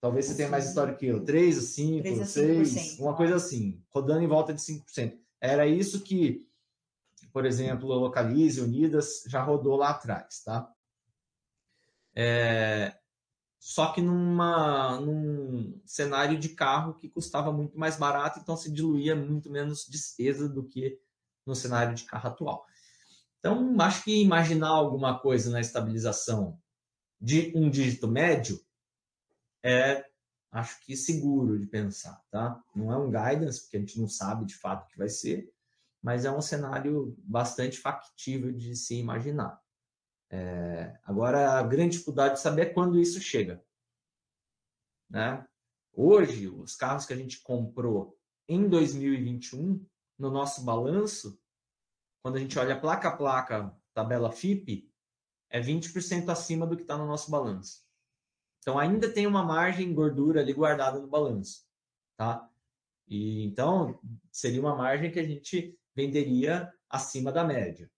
[0.00, 3.36] talvez você tenha mais história que eu, 3 a 5, 3 a 6, uma coisa
[3.36, 5.20] assim, rodando em volta de 5%.
[5.38, 6.48] Era isso que,
[7.30, 10.72] por exemplo, a Localize, Unidas, já rodou lá atrás, tá?
[12.14, 12.96] É,
[13.58, 19.16] só que numa, num cenário de carro que custava muito mais barato, então se diluía
[19.16, 21.00] muito menos despesa do que
[21.44, 22.66] no cenário de carro atual.
[23.38, 26.58] Então, acho que imaginar alguma coisa na estabilização
[27.20, 28.60] de um dígito médio
[29.62, 30.04] é,
[30.50, 32.62] acho que seguro de pensar, tá?
[32.74, 35.52] Não é um guidance, porque a gente não sabe de fato o que vai ser,
[36.02, 39.60] mas é um cenário bastante factível de se imaginar.
[40.30, 43.64] É, agora, a grande dificuldade de saber é quando isso chega.
[45.08, 45.46] Né?
[45.92, 49.84] Hoje, os carros que a gente comprou em 2021
[50.18, 51.40] no nosso balanço,
[52.22, 54.90] quando a gente olha placa a placa, tabela FIP,
[55.48, 57.84] é 20% acima do que está no nosso balanço.
[58.58, 61.64] Então ainda tem uma margem gordura ali guardada no balanço,
[62.16, 62.50] tá?
[63.06, 64.00] E então
[64.32, 67.90] seria uma margem que a gente venderia acima da média.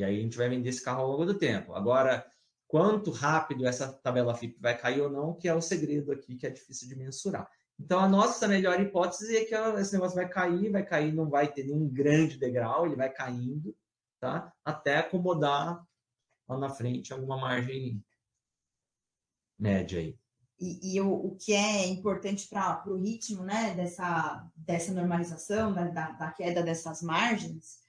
[0.00, 1.74] E aí a gente vai vender esse carro ao longo do tempo.
[1.74, 2.26] Agora,
[2.66, 6.46] quanto rápido essa tabela FIP vai cair ou não, que é o segredo aqui que
[6.46, 7.46] é difícil de mensurar.
[7.78, 11.52] Então, a nossa melhor hipótese é que esse negócio vai cair, vai cair, não vai
[11.52, 13.76] ter nenhum grande degrau, ele vai caindo,
[14.18, 14.50] tá?
[14.64, 15.84] Até acomodar
[16.48, 18.02] lá na frente alguma margem
[19.58, 20.18] média aí.
[20.58, 25.88] E, e o, o, que é importante para o ritmo né, dessa, dessa normalização, da,
[25.88, 27.80] da, da queda dessas margens,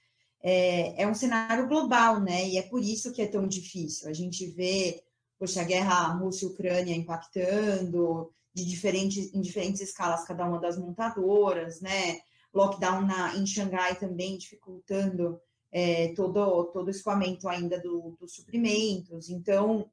[0.42, 2.48] é, é, um cenário global, né?
[2.48, 4.08] E é por isso que é tão difícil.
[4.08, 5.02] A gente vê,
[5.38, 12.20] poxa, a guerra Rússia-Ucrânia impactando, de diferentes, em diferentes escalas cada uma das montadoras, né?
[12.52, 19.30] Lockdown na, em Xangai também dificultando é, todo, todo o escoamento ainda do, dos suprimentos.
[19.30, 19.88] Então,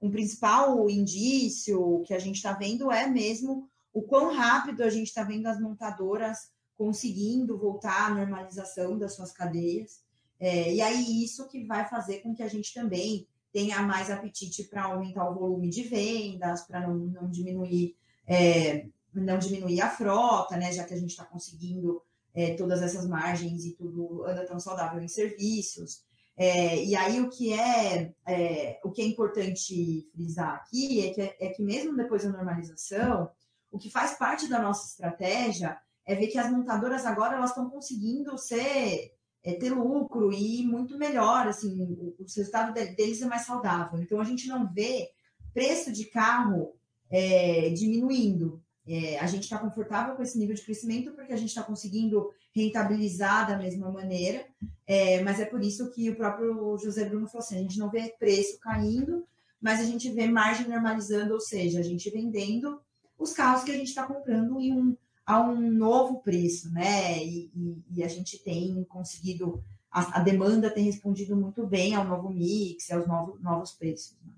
[0.00, 5.08] um principal indício que a gente está vendo é mesmo o quão rápido a gente
[5.08, 10.02] está vendo as montadoras conseguindo voltar à normalização das suas cadeias.
[10.38, 14.64] É, e aí, isso que vai fazer com que a gente também tenha mais apetite
[14.64, 20.56] para aumentar o volume de vendas, para não, não diminuir é, não diminuir a frota,
[20.56, 22.02] né, já que a gente está conseguindo
[22.34, 26.02] é, todas essas margens e tudo anda tão saudável em serviços.
[26.36, 31.20] É, e aí o que é, é, o que é importante frisar aqui é que,
[31.20, 33.30] é que mesmo depois da normalização,
[33.70, 37.68] o que faz parte da nossa estratégia é ver que as montadoras agora elas estão
[37.70, 39.12] conseguindo ser
[39.42, 44.00] é, ter lucro e muito melhor, assim, o, o resultado deles é mais saudável.
[44.00, 45.10] Então a gente não vê
[45.52, 46.74] preço de carro
[47.10, 48.62] é, diminuindo.
[48.86, 52.30] É, a gente está confortável com esse nível de crescimento porque a gente está conseguindo
[52.54, 54.44] rentabilizar da mesma maneira,
[54.86, 57.90] é, mas é por isso que o próprio José Bruno falou assim: a gente não
[57.90, 59.26] vê preço caindo,
[59.60, 62.80] mas a gente vê margem normalizando, ou seja, a gente vendendo
[63.18, 67.24] os carros que a gente está comprando em um, a um novo preço, né?
[67.24, 72.04] E, e, e a gente tem conseguido, a, a, demanda tem respondido muito bem ao
[72.04, 74.16] novo mix, aos novos, novos preços.
[74.24, 74.32] Né?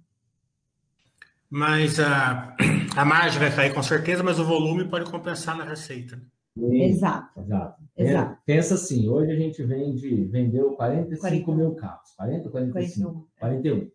[1.50, 2.56] Mas a,
[2.96, 6.18] A margem vai cair com certeza, mas o volume pode compensar na receita.
[6.56, 7.40] Exato.
[7.40, 7.82] Exato.
[7.94, 8.38] Exato.
[8.46, 11.52] Pensa assim, hoje a gente vende, vendeu 45 40.
[11.52, 12.14] mil carros.
[12.16, 13.28] 40 ou 45?
[13.38, 13.78] 41.
[13.78, 13.90] 41.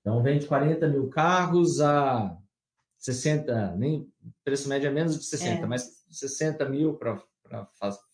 [0.00, 2.38] Então vende 40 mil carros a
[3.04, 4.10] 60, nem
[4.42, 5.66] preço médio é menos de 60, É.
[5.66, 7.22] mas 60 mil para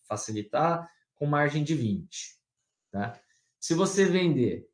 [0.08, 2.36] facilitar, com margem de 20.
[2.90, 3.20] Tá?
[3.60, 4.68] Se você vender,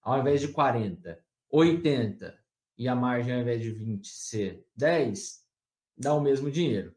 [0.00, 2.38] ao invés de 40, 80
[2.76, 5.44] e a margem ao invés de 20 ser 10,
[5.96, 6.94] dá o mesmo dinheiro.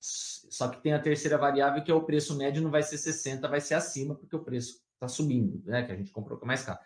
[0.00, 3.46] Só que tem a terceira variável, que é o preço médio não vai ser 60,
[3.46, 5.84] vai ser acima, porque o preço está subindo, né?
[5.86, 6.80] Que a gente comprou com mais caro.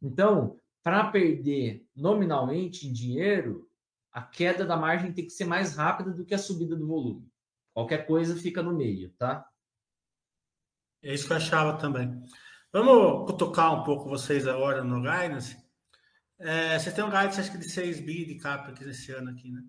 [0.00, 3.68] Então, para perder nominalmente em dinheiro,
[4.12, 7.30] a queda da margem tem que ser mais rápida do que a subida do volume.
[7.72, 9.48] Qualquer coisa fica no meio, tá?
[11.02, 12.22] É isso que eu achava também.
[12.72, 15.56] Vamos cutucar um pouco vocês agora no guidance.
[16.38, 19.50] É, vocês têm um guidance, acho que de 6 bi de CAPEX esse ano aqui,
[19.50, 19.62] né?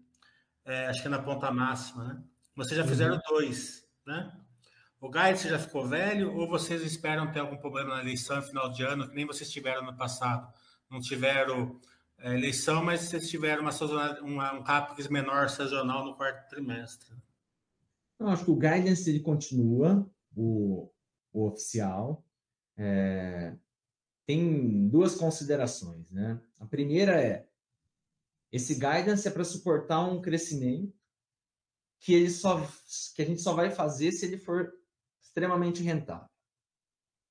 [0.66, 2.24] É, acho que é na ponta máxima, né?
[2.56, 4.32] Vocês já fizeram dois, né?
[5.00, 8.72] O guidance já ficou velho ou vocês esperam ter algum problema na eleição no final
[8.72, 10.52] de ano, que nem vocês tiveram no passado?
[10.94, 11.82] Não tiveram
[12.20, 17.12] é, eleição, mas vocês tiveram uma, uma, um CAPEX menor sazonal no quarto trimestre.
[18.20, 20.88] Eu acho que o guidance ele continua, o,
[21.32, 22.24] o oficial.
[22.78, 23.56] É,
[24.28, 26.40] tem duas considerações, né?
[26.60, 27.48] A primeira é
[28.52, 30.96] esse guidance é para suportar um crescimento
[32.00, 32.62] que ele só
[33.16, 34.72] que a gente só vai fazer se ele for
[35.20, 36.30] extremamente rentável,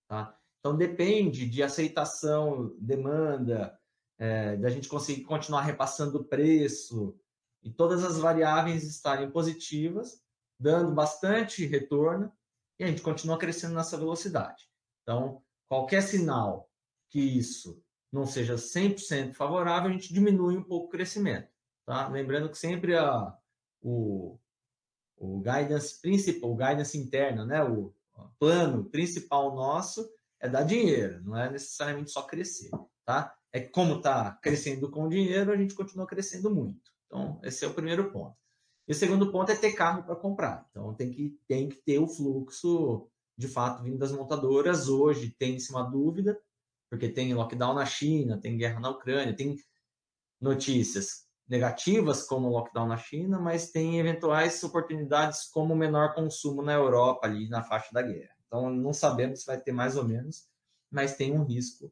[0.09, 0.37] tá?
[0.62, 3.77] Então depende de aceitação, demanda,
[4.16, 7.18] é, da gente conseguir continuar repassando o preço
[7.64, 10.22] e todas as variáveis estarem positivas
[10.62, 12.33] dando bastante retorno
[12.79, 14.70] e a gente continua crescendo nessa velocidade.
[15.03, 16.70] Então, qualquer sinal
[17.11, 21.48] que isso não seja 100% favorável, a gente diminui um pouco o crescimento.
[21.85, 22.07] Tá?
[22.07, 23.37] Lembrando que sempre a,
[23.81, 24.38] o,
[25.16, 27.64] o guidance principal, o guidance interno, né?
[27.64, 27.92] o
[28.38, 30.09] plano principal nosso
[30.42, 32.68] é dar dinheiro, não é necessariamente só crescer.
[33.05, 33.33] Tá?
[33.52, 36.90] É como está crescendo com dinheiro, a gente continua crescendo muito.
[37.07, 38.37] Então, esse é o primeiro ponto.
[38.88, 40.66] E o segundo ponto é ter carro para comprar.
[40.70, 44.88] Então tem que, tem que ter o fluxo de fato vindo das montadoras.
[44.88, 46.37] Hoje tem-se uma dúvida,
[46.90, 49.57] porque tem lockdown na China, tem guerra na Ucrânia, tem
[50.40, 56.72] notícias negativas como o lockdown na China, mas tem eventuais oportunidades como menor consumo na
[56.72, 58.32] Europa, ali na faixa da guerra.
[58.52, 60.44] Então não sabemos se vai ter mais ou menos,
[60.90, 61.90] mas tem um risco.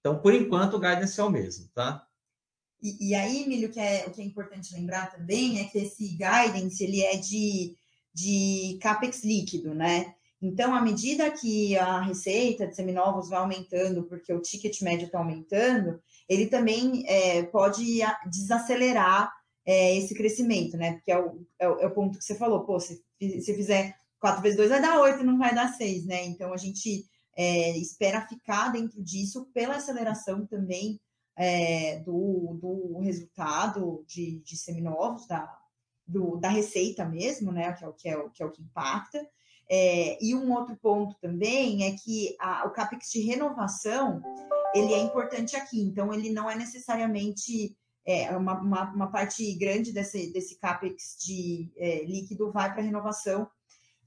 [0.00, 2.06] Então, por enquanto, o guidance é o mesmo, tá?
[2.82, 6.08] E, e aí, Emílio, que é, o que é importante lembrar também é que esse
[6.08, 7.74] guidance ele é de,
[8.12, 10.14] de CAPEX líquido, né?
[10.42, 15.18] Então, à medida que a receita de seminovos vai aumentando, porque o ticket médio está
[15.18, 19.32] aumentando, ele também é, pode desacelerar
[19.64, 20.92] é, esse crescimento, né?
[20.92, 23.96] Porque é o, é, o, é o ponto que você falou, pô, se, se fizer
[24.20, 26.24] 4 vezes 2 vai dar 8, não vai dar 6, né?
[26.24, 31.00] Então, a gente é, espera ficar dentro disso pela aceleração também
[31.36, 35.48] é, do, do resultado de, de seminovos, da,
[36.06, 37.72] do, da receita mesmo, né?
[37.72, 39.24] Que é o que, é o, que, é o que impacta.
[39.70, 44.22] É, e um outro ponto também é que a, o CAPEX de renovação
[44.74, 49.92] ele é importante aqui, então ele não é necessariamente é, uma, uma, uma parte grande
[49.92, 53.48] desse, desse CAPEX de é, líquido vai para renovação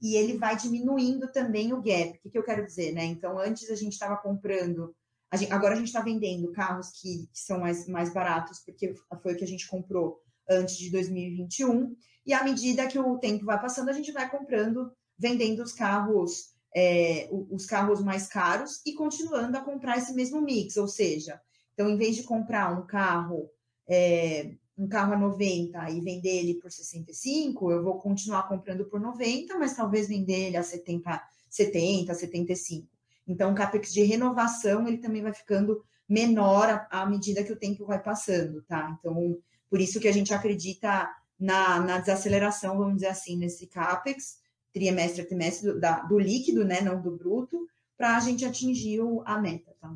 [0.02, 2.10] e ele vai diminuindo também o gap.
[2.10, 3.04] O que, que eu quero dizer, né?
[3.04, 4.94] Então, antes a gente estava comprando
[5.32, 8.94] a gente- agora a gente está vendendo carros que, que são mais, mais baratos, porque
[9.22, 13.46] foi o que a gente comprou antes de 2021, e à medida que o tempo
[13.46, 18.92] vai passando, a gente vai comprando, vendendo os carros, é, os carros mais caros e
[18.92, 21.40] continuando a comprar esse mesmo mix, ou seja,
[21.72, 23.48] então em vez de comprar um carro,
[23.88, 29.00] é, um carro a 90 e vender ele por 65, eu vou continuar comprando por
[29.00, 32.88] 90, mas talvez vender ele a 70, 70, 75.
[33.28, 37.86] Então, o CAPEX de renovação, ele também vai ficando menor à, medida que o tempo
[37.86, 38.96] vai passando, tá?
[38.98, 39.38] Então,
[39.70, 41.08] por isso que a gente acredita
[41.38, 44.38] na, na desaceleração, vamos dizer assim, nesse CAPEX,
[44.72, 49.00] trimestre a trimestre, do, da- do líquido, né, não do bruto, para a gente atingir
[49.00, 49.94] o- a meta, tá?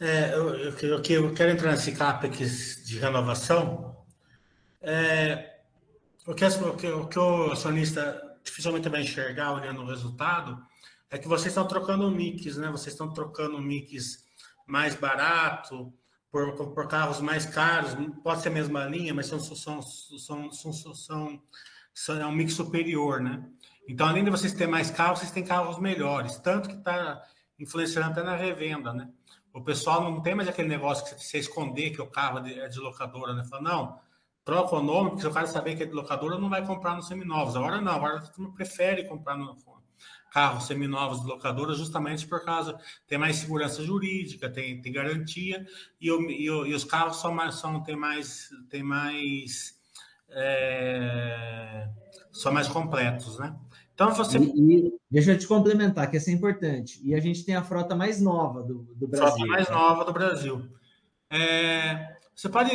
[0.00, 4.04] É, eu, eu, eu, que- eu quero entrar nesse CAPEX de renovação.
[4.80, 5.60] É,
[6.26, 10.60] o, que, o, que, o que o acionista dificilmente vai enxergar olhando o resultado
[11.10, 12.68] é que vocês estão trocando mix, né?
[12.70, 14.24] Vocês estão trocando mix
[14.66, 15.92] mais barato
[16.30, 17.94] por, por carros mais caros.
[18.22, 21.42] Pode ser a mesma linha, mas são, são, são, são, são,
[21.94, 23.44] são, é um mix superior, né?
[23.88, 26.36] Então, além de vocês terem mais carros, vocês têm carros melhores.
[26.38, 27.22] Tanto que está
[27.60, 29.08] influenciando até na revenda, né?
[29.54, 32.80] O pessoal não tem mais aquele negócio que você esconder que o carro é de
[32.80, 33.44] locadora, né?
[33.44, 34.00] Fala, não,
[34.44, 36.96] troca o nome, porque se o cara saber que é de locadora, não vai comprar
[36.96, 37.56] nos seminovos.
[37.56, 39.56] Agora não, agora a prefere comprar no
[40.34, 42.76] carros seminovos de locadora justamente por causa
[43.06, 45.64] tem mais segurança jurídica, tem, tem garantia
[46.00, 49.78] e, o, e, o, e os carros são mais são tem mais tem mais
[50.30, 51.88] é,
[52.32, 53.54] são mais completos, né?
[53.94, 57.44] Então você e, e, deixa eu te complementar que essa é importante e a gente
[57.44, 59.36] tem a frota mais nova do, do Brasil.
[59.36, 59.74] Frota mais né?
[59.74, 60.68] nova do Brasil.
[61.30, 62.70] É, você pode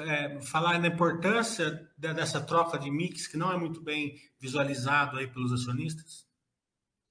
[0.00, 5.26] é, falar na importância dessa troca de mix que não é muito bem visualizado aí
[5.26, 6.26] pelos acionistas?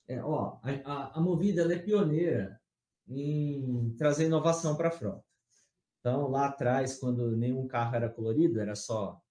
[0.08, 2.60] É, ó, a, a Movida é pioneira
[3.08, 5.24] em trazer inovação para a frota.
[6.00, 9.22] Então, lá atrás, quando nenhum carro era colorido, era só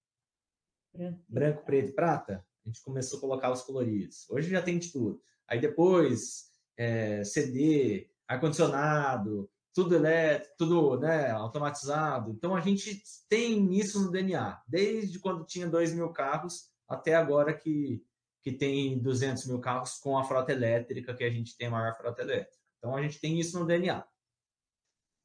[0.93, 4.29] branco, branco preto e prata, a gente começou a colocar os coloridos.
[4.29, 5.21] Hoje já tem de tudo.
[5.47, 12.31] Aí depois, é, CD, ar-condicionado, tudo elétrico, tudo né, automatizado.
[12.31, 17.53] Então a gente tem isso no DNA, desde quando tinha 2 mil carros até agora
[17.53, 18.03] que,
[18.41, 21.95] que tem 200 mil carros com a frota elétrica, que a gente tem a maior
[21.97, 22.57] frota elétrica.
[22.77, 24.05] Então a gente tem isso no DNA.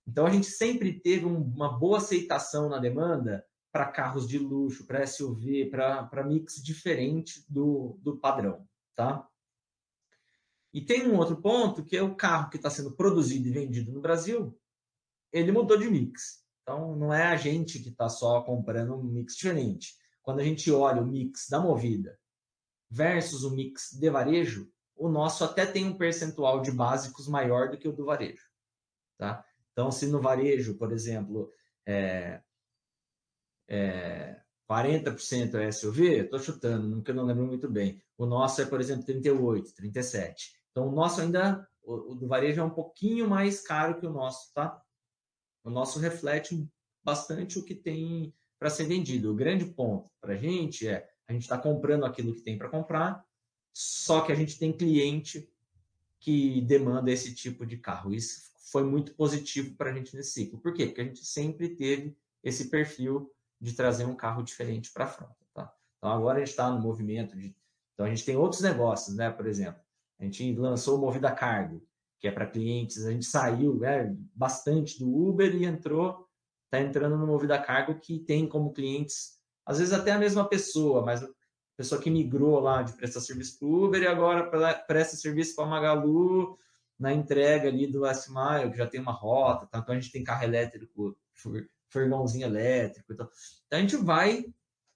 [0.07, 5.07] Então a gente sempre teve uma boa aceitação na demanda para carros de luxo, para
[5.07, 9.29] SUV, para mix diferente do, do padrão, tá?
[10.73, 13.93] E tem um outro ponto que é o carro que está sendo produzido e vendido
[13.93, 14.59] no Brasil,
[15.33, 16.45] ele mudou de mix.
[16.63, 19.95] Então, não é a gente que está só comprando um mix diferente.
[20.23, 22.19] Quando a gente olha o mix da Movida
[22.91, 27.79] versus o mix de varejo, o nosso até tem um percentual de básicos maior do
[27.79, 28.45] que o do varejo.
[29.17, 29.45] Tá?
[29.73, 31.51] Então, se no varejo, por exemplo,
[31.87, 32.43] é,
[33.69, 38.01] é 40% é SUV, estou chutando, eu não lembro muito bem.
[38.19, 40.53] O nosso é, por exemplo, 38, 37.
[40.71, 44.13] Então, o nosso ainda, o, o do varejo é um pouquinho mais caro que o
[44.13, 44.81] nosso, tá?
[45.63, 46.69] O nosso reflete
[47.05, 49.31] bastante o que tem para ser vendido.
[49.31, 52.69] O grande ponto para a gente é a gente está comprando aquilo que tem para
[52.69, 53.25] comprar,
[53.73, 55.49] só que a gente tem cliente
[56.21, 58.15] que demanda esse tipo de carro.
[58.15, 60.61] Isso foi muito positivo para a gente nesse ciclo.
[60.61, 60.87] Por quê?
[60.87, 65.37] Porque a gente sempre teve esse perfil de trazer um carro diferente para a frota.
[65.55, 65.73] Tá?
[65.99, 67.55] Então agora a gente está no movimento de.
[67.95, 69.31] Então a gente tem outros negócios, né?
[69.31, 69.81] Por exemplo,
[70.19, 71.83] a gente lançou o Movida Cargo,
[72.19, 73.05] que é para clientes.
[73.05, 76.29] A gente saiu né, bastante do Uber e entrou,
[76.65, 81.05] está entrando no Movida Cargo, que tem como clientes, às vezes até a mesma pessoa,
[81.05, 81.29] mas a
[81.77, 84.49] pessoa que migrou lá de prestar serviço para o Uber e agora
[84.87, 86.59] presta serviço para a Magalu
[86.99, 89.79] na entrega ali do Last Mile, que já tem uma rota, tá?
[89.79, 91.17] então a gente tem carro elétrico,
[91.89, 93.13] furgãozinho elétrico.
[93.13, 93.29] Então,
[93.67, 94.47] então a gente vai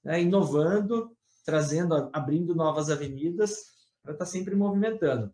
[0.02, 3.70] né, inovando, trazendo, abrindo novas avenidas
[4.02, 5.32] para estar tá sempre movimentando.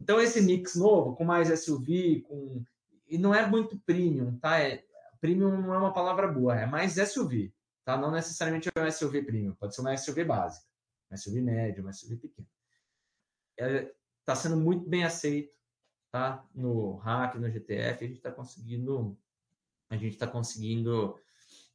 [0.00, 2.62] Então, esse mix novo, com mais SUV, com...
[3.08, 4.58] e não é muito premium, tá?
[4.60, 4.84] É...
[5.20, 7.52] Premium não é uma palavra boa, é mais SUV,
[7.84, 7.96] tá?
[7.96, 10.66] Não necessariamente é um SUV premium, pode ser uma SUV básica,
[11.16, 12.48] SUV médio, uma SUV pequena.
[13.56, 13.94] Está é...
[14.24, 15.52] Tá sendo muito bem aceito,
[16.10, 16.42] tá?
[16.54, 19.18] No Hack, no GTF, a gente está conseguindo,
[19.94, 21.14] a gente está conseguindo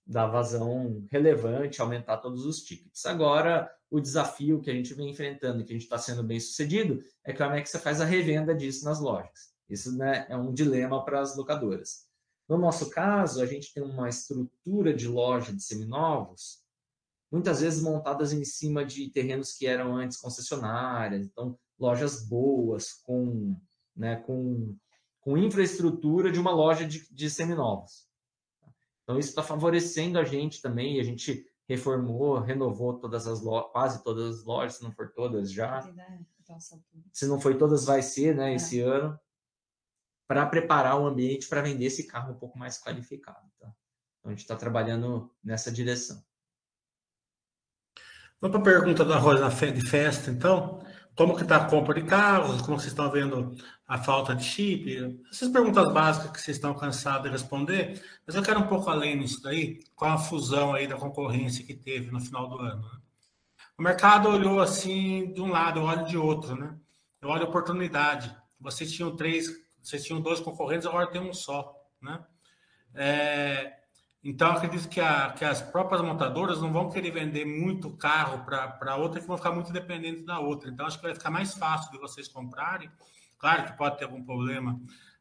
[0.05, 3.05] dar vazão relevante, aumentar todos os tickets.
[3.05, 6.99] Agora, o desafio que a gente vem enfrentando, que a gente está sendo bem sucedido,
[7.23, 9.53] é como é que você faz a revenda disso nas lojas.
[9.69, 12.07] Isso né, é um dilema para as locadoras.
[12.47, 16.63] No nosso caso, a gente tem uma estrutura de loja de seminovos,
[17.31, 23.55] muitas vezes montadas em cima de terrenos que eram antes concessionárias, então lojas boas, com,
[23.95, 24.75] né, com,
[25.21, 28.08] com infraestrutura de uma loja de, de seminovos.
[29.09, 34.03] Então, isso está favorecendo a gente também, a gente reformou, renovou todas as lojas, quase
[34.03, 35.81] todas as lojas, se não for todas já.
[37.11, 38.55] Se não foi todas, vai ser, né, é.
[38.55, 39.19] esse ano,
[40.27, 43.49] para preparar o ambiente para vender esse carro um pouco mais qualificado.
[43.59, 43.73] Tá?
[44.19, 46.23] Então, a gente está trabalhando nessa direção.
[48.39, 50.85] Vamos para a pergunta da Rosa de Festa, então.
[51.19, 52.61] Como que está a compra de carros?
[52.61, 53.53] Como vocês estão vendo
[53.85, 55.21] a falta de chip?
[55.29, 59.19] Essas perguntas básicas que vocês estão cansados de responder, mas eu quero um pouco além
[59.19, 62.81] disso daí, com a fusão aí da concorrência que teve no final do ano.
[62.83, 62.99] Né?
[63.77, 66.73] O mercado olhou assim de um lado, eu olho de outro, né?
[67.21, 68.33] Eu olho a oportunidade.
[68.57, 69.49] Vocês tinham três,
[69.83, 72.23] vocês tinham dois concorrentes, agora tem um só, né?
[72.95, 73.78] É,
[74.21, 78.97] então, acredito que, a, que, as próprias montadoras não vão querer vender muito carro para
[78.97, 80.69] outra, que vão ficar muito dependentes da outra.
[80.69, 82.91] Então, acho que vai ficar mais fácil de vocês comprarem.
[83.37, 84.77] Claro que pode ter algum problema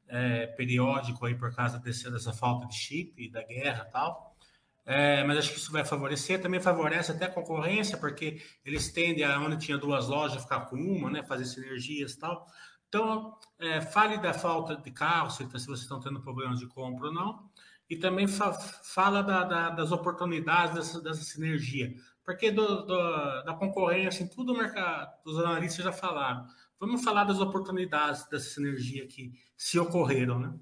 [0.08, 4.36] é, periódico aí por causa desse, dessa falta de chip, da guerra e tal.
[4.84, 6.42] É, mas acho que isso vai favorecer.
[6.42, 10.76] Também favorece até a concorrência, porque eles tendem, a onde tinha duas lojas, ficar com
[10.76, 12.46] uma, né, fazer sinergias e tal.
[12.88, 17.08] Então, é, fale da falta de carro, se, se vocês estão tendo problemas de compra
[17.08, 17.48] ou não,
[17.88, 21.94] e também fa fala da, da, das oportunidades dessa, dessa sinergia.
[22.24, 26.46] Porque do, do, da concorrência, em tudo o mercado, os analistas já falaram.
[26.78, 30.54] Vamos falar das oportunidades dessa sinergia que se ocorreram, né?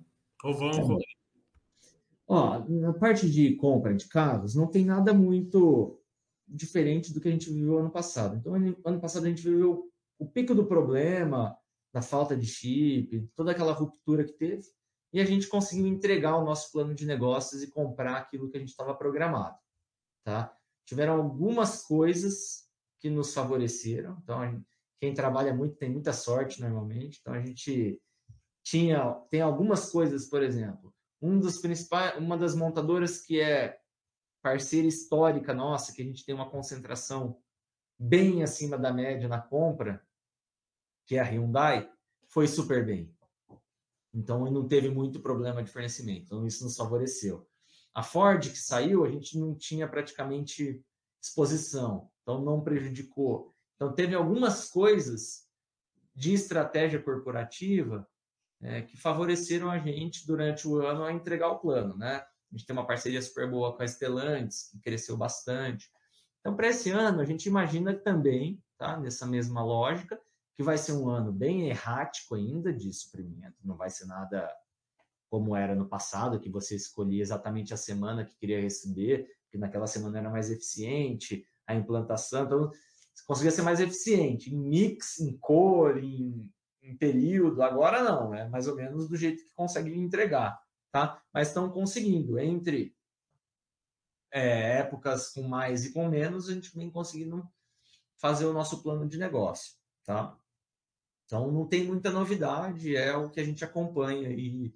[0.44, 1.16] Ou vão ocorrer.
[2.28, 6.00] Ó, na parte de compra de carros, não tem nada muito
[6.46, 8.36] diferente do que a gente viveu ano passado.
[8.36, 11.56] Então, ano passado a gente viveu o pico do problema,
[11.92, 14.62] da falta de chip, toda aquela ruptura que teve,
[15.16, 18.60] e a gente conseguiu entregar o nosso plano de negócios e comprar aquilo que a
[18.60, 19.58] gente estava programado,
[20.22, 20.54] tá?
[20.84, 22.68] Tiveram algumas coisas
[23.00, 24.62] que nos favoreceram, então
[25.00, 27.98] quem trabalha muito tem muita sorte normalmente, então a gente
[28.62, 33.80] tinha tem algumas coisas, por exemplo, um dos principais, uma das montadoras que é
[34.42, 37.40] parceira histórica nossa, que a gente tem uma concentração
[37.98, 40.06] bem acima da média na compra,
[41.06, 41.90] que é a Hyundai,
[42.28, 43.15] foi super bem.
[44.16, 46.24] Então, não teve muito problema de fornecimento.
[46.24, 47.46] Então, isso nos favoreceu.
[47.94, 50.82] A Ford, que saiu, a gente não tinha praticamente
[51.22, 52.10] exposição.
[52.22, 53.54] Então, não prejudicou.
[53.74, 55.46] Então, teve algumas coisas
[56.14, 58.08] de estratégia corporativa
[58.62, 62.16] é, que favoreceram a gente durante o ano a entregar o plano, né?
[62.16, 65.90] A gente tem uma parceria super boa com a Stellantis, que cresceu bastante.
[66.40, 68.98] Então, para esse ano, a gente imagina também, tá?
[68.98, 70.18] nessa mesma lógica,
[70.56, 74.50] que vai ser um ano bem errático ainda de suprimento, não vai ser nada
[75.28, 79.86] como era no passado, que você escolhia exatamente a semana que queria receber, que naquela
[79.86, 82.70] semana era mais eficiente, a implantação, então
[83.14, 86.50] você conseguia ser mais eficiente em mix, em cor, em,
[86.82, 90.58] em período, agora não, é mais ou menos do jeito que consegue entregar,
[90.90, 91.20] tá?
[91.34, 92.96] Mas estão conseguindo, entre
[94.30, 97.46] é, épocas com mais e com menos, a gente vem conseguindo
[98.16, 100.38] fazer o nosso plano de negócio, tá?
[101.26, 104.72] Então, não tem muita novidade, é o que a gente acompanha aí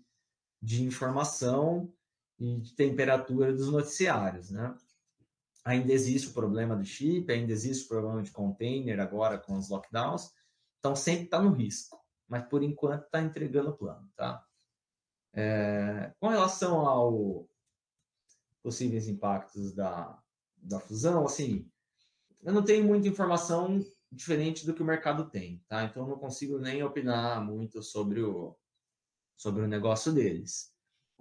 [0.60, 1.92] de informação
[2.38, 4.76] e de temperatura dos noticiários, né?
[5.64, 9.68] Ainda existe o problema do chip, ainda existe o problema de container agora com os
[9.68, 10.32] lockdowns,
[10.78, 14.44] então sempre está no risco, mas por enquanto está entregando o plano, tá?
[15.32, 17.48] É, com relação ao
[18.62, 20.18] possíveis impactos da,
[20.56, 21.70] da fusão, assim,
[22.42, 23.80] eu não tenho muita informação
[24.10, 25.84] diferente do que o mercado tem, tá?
[25.84, 28.56] Então não consigo nem opinar muito sobre o,
[29.36, 30.72] sobre o negócio deles.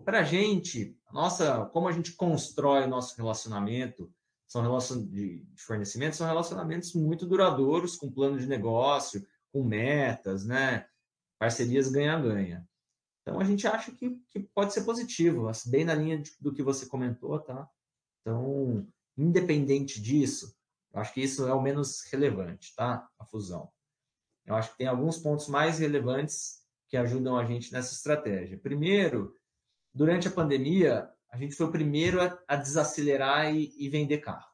[0.04, 4.12] Para a gente, nossa, como a gente constrói o nosso relacionamento,
[4.48, 10.46] são relacion, de, de fornecimento, são relacionamentos muito duradouros, com plano de negócio, com metas,
[10.46, 10.88] né?
[11.38, 12.68] Parcerias ganha-ganha.
[13.22, 16.64] Então a gente acha que, que pode ser positivo, bem na linha de, do que
[16.64, 17.70] você comentou, tá?
[18.22, 20.56] Então, independente disso,
[20.94, 23.08] eu acho que isso é o menos relevante, tá?
[23.18, 23.72] A fusão.
[24.46, 28.58] Eu acho que tem alguns pontos mais relevantes que ajudam a gente nessa estratégia.
[28.58, 29.36] Primeiro,
[29.94, 34.52] durante a pandemia, a gente foi o primeiro a, a desacelerar e, e, vender carro,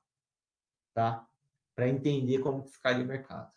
[0.93, 1.25] tá?
[1.73, 3.51] Para entender como ficaria o mercado.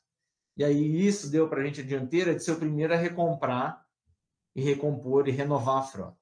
[0.57, 3.85] E aí isso deu para a gente a dianteira de ser o primeiro a recomprar
[4.55, 6.19] e recompor e renovar a frota.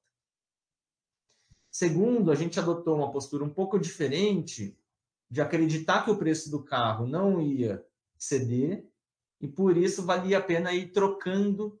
[1.69, 4.75] Segundo, a gente adotou uma postura um pouco diferente
[5.29, 7.83] de acreditar que o preço do carro não ia
[8.17, 8.87] ceder
[9.39, 11.79] e por isso valia a pena ir trocando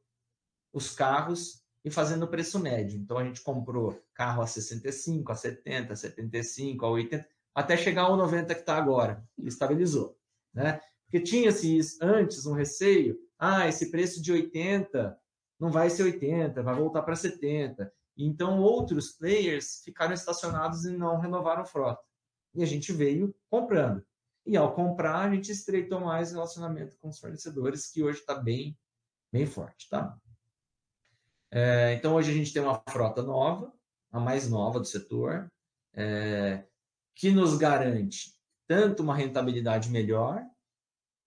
[0.71, 2.99] os carros e fazendo o preço médio.
[2.99, 8.03] Então a gente comprou carro a 65, a 70, a 75, a 80, até chegar
[8.03, 10.17] ao 90 que está agora, e estabilizou,
[10.53, 10.79] né?
[11.05, 15.17] Porque tinha-se antes um receio, ah, esse preço de 80
[15.57, 17.91] não vai ser 80, vai voltar para 70.
[18.17, 22.06] Então outros players ficaram estacionados e não renovaram frota
[22.55, 24.03] e a gente veio comprando.
[24.45, 28.35] E ao comprar, a gente estreitou mais o relacionamento com os fornecedores, que hoje está
[28.35, 28.77] bem,
[29.31, 30.17] bem forte, tá?
[31.51, 33.73] É, então, hoje a gente tem uma frota nova,
[34.11, 35.51] a mais nova do setor,
[35.93, 36.63] é,
[37.13, 38.37] que nos garante
[38.67, 40.45] tanto uma rentabilidade melhor,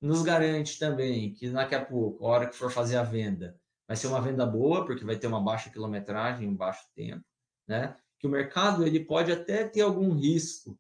[0.01, 3.97] nos garante também que daqui a pouco, a hora que for fazer a venda, vai
[3.97, 7.25] ser uma venda boa, porque vai ter uma baixa quilometragem, um baixo tempo,
[7.67, 7.97] né?
[8.19, 10.79] Que o mercado ele pode até ter algum risco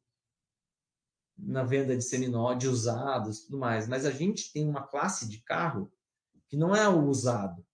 [1.42, 3.88] na venda de seminó, de usados, tudo mais.
[3.88, 5.92] Mas a gente tem uma classe de carro
[6.48, 7.64] que não é o usado,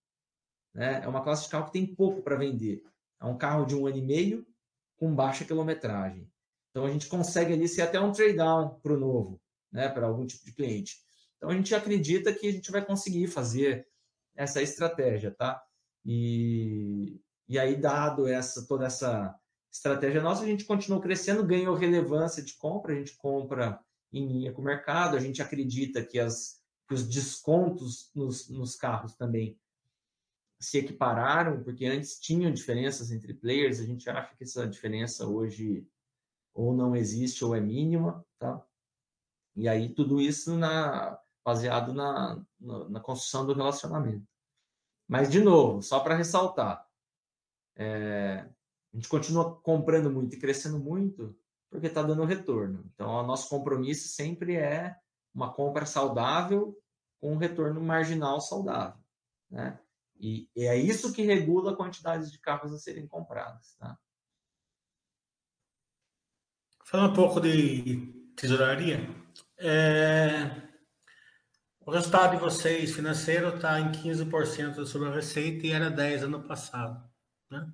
[0.74, 1.00] né?
[1.02, 2.82] É uma classe de carro que tem pouco para vender.
[3.20, 4.46] É um carro de um ano e meio
[4.96, 6.30] com baixa quilometragem.
[6.70, 9.40] Então a gente consegue ali ser até um trade down para o novo,
[9.72, 9.88] né?
[9.88, 10.96] Para algum tipo de cliente.
[11.36, 13.86] Então a gente acredita que a gente vai conseguir fazer
[14.34, 15.62] essa estratégia, tá?
[16.04, 19.34] E, e aí dado essa toda essa
[19.76, 23.80] estratégia nossa, a gente continuou crescendo, ganhou relevância de compra, a gente compra
[24.12, 28.76] em linha com o mercado, a gente acredita que, as, que os descontos nos, nos
[28.76, 29.58] carros também
[30.58, 35.86] se equipararam, porque antes tinham diferenças entre players, a gente acha que essa diferença hoje
[36.54, 38.64] ou não existe ou é mínima, tá?
[39.54, 44.26] E aí tudo isso na, baseado na, na, na construção do relacionamento.
[45.06, 46.84] Mas, de novo, só para ressaltar,
[47.76, 48.48] é,
[48.96, 51.38] a gente continua comprando muito e crescendo muito
[51.70, 52.90] porque está dando retorno.
[52.94, 54.96] Então, o nosso compromisso sempre é
[55.34, 56.74] uma compra saudável
[57.20, 58.98] com um retorno marginal saudável.
[59.50, 59.78] Né?
[60.18, 63.76] E, e é isso que regula a quantidade de carros a serem comprados.
[63.76, 63.98] Tá?
[66.94, 69.00] Um pouco de tesouraria,
[69.58, 70.62] é...
[71.80, 76.48] o resultado de vocês financeiro está em 15% sobre a receita e era 10% ano
[76.48, 77.06] passado.
[77.50, 77.70] Né?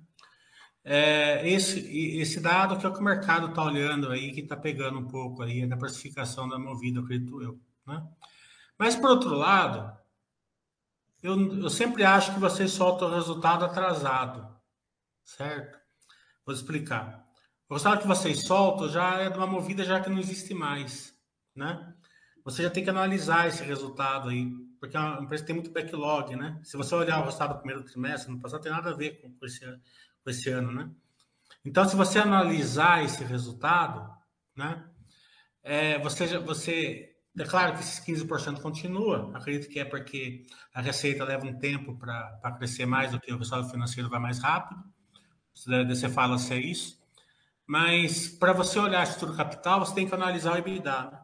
[0.85, 1.79] É, esse,
[2.19, 5.07] esse dado que é o que o mercado está olhando aí, que está pegando um
[5.07, 7.59] pouco aí da precificação da movida, acredito eu.
[7.87, 8.05] Né?
[8.77, 9.97] Mas, por outro lado,
[11.21, 14.45] eu, eu sempre acho que vocês soltam o resultado atrasado,
[15.23, 15.79] certo?
[16.45, 17.25] Vou explicar.
[17.69, 21.17] O resultado que vocês soltam já é de uma movida já que não existe mais,
[21.55, 21.93] né?
[22.43, 26.59] Você já tem que analisar esse resultado aí, porque a empresa tem muito backlog, né?
[26.61, 29.45] Se você olhar o resultado do primeiro trimestre, no passado, tem nada a ver com
[29.45, 29.65] esse,
[30.29, 30.89] esse ano, né?
[31.65, 34.09] Então, se você analisar esse resultado,
[34.55, 34.83] né?
[35.63, 41.23] É, você, você é claro que esses 15% continua, acredito que é porque a receita
[41.23, 44.83] leva um tempo para crescer mais do que o resultado financeiro vai mais rápido.
[45.53, 47.01] Você fala se é isso.
[47.65, 51.11] Mas para você olhar a estrutura capital, você tem que analisar o EBITDA.
[51.11, 51.19] Né?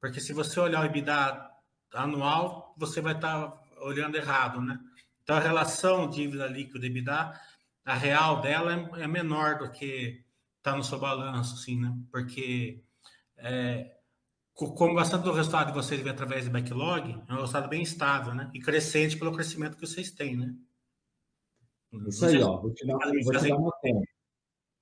[0.00, 1.50] Porque se você olhar o EBITDA
[1.94, 4.78] anual, você vai estar tá olhando errado, né?
[5.22, 7.40] Então a relação dívida líquida EBITDA,
[7.84, 10.24] a real dela é, é menor do que
[10.58, 11.96] está no seu balanço, assim, né?
[12.10, 12.82] Porque
[13.36, 13.96] é,
[14.54, 18.34] como bastante do resultado de vocês vem através de backlog, é um resultado bem estável,
[18.34, 18.50] né?
[18.54, 20.54] E crescente pelo crescimento que vocês têm, né?
[22.06, 22.60] Isso aí, ó.
[22.60, 24.12] Vou te dar, vou te dar uma conta.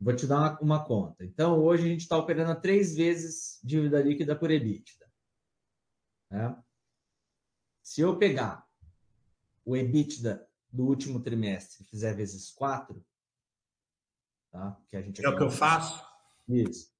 [0.01, 1.25] Vou te dar uma conta.
[1.25, 5.07] Então, hoje a gente está operando a três vezes dívida líquida por EBITDA.
[6.31, 6.57] Né?
[7.83, 8.65] Se eu pegar
[9.65, 13.05] o EBITDA do último trimestre fizer vezes quatro,
[14.51, 14.81] tá?
[14.89, 16.05] Que a gente é o que eu faço.
[16.49, 16.91] Isso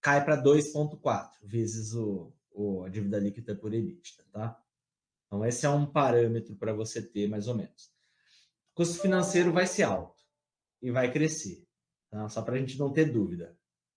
[0.00, 4.62] cai para 2,4 vezes o, o, a dívida líquida por EBITDA, tá?
[5.26, 7.92] Então, esse é um parâmetro para você ter, mais ou menos.
[8.72, 10.22] O custo financeiro vai ser alto
[10.80, 11.66] e vai crescer,
[12.10, 12.28] tá?
[12.28, 13.56] Só para a gente não ter dúvida.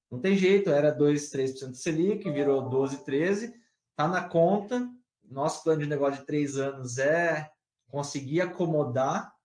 [0.09, 3.53] Não tem jeito, era 2, 3% Selic, virou 12, 13,
[3.95, 4.89] tá na conta.
[5.23, 7.49] Nosso plano de negócio de três anos é
[7.91, 9.35] conseguir acomodar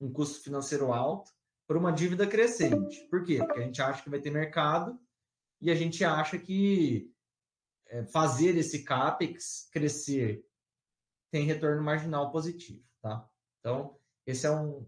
[0.00, 1.30] um custo financeiro alto
[1.68, 3.06] para uma dívida crescente.
[3.10, 3.38] Por quê?
[3.38, 4.98] Porque a gente acha que vai ter mercado
[5.60, 7.12] e a gente acha que
[7.86, 10.44] é, fazer esse CAPEX crescer
[11.30, 13.28] tem retorno marginal positivo, tá?
[13.60, 13.96] Então,
[14.26, 14.86] esse é um...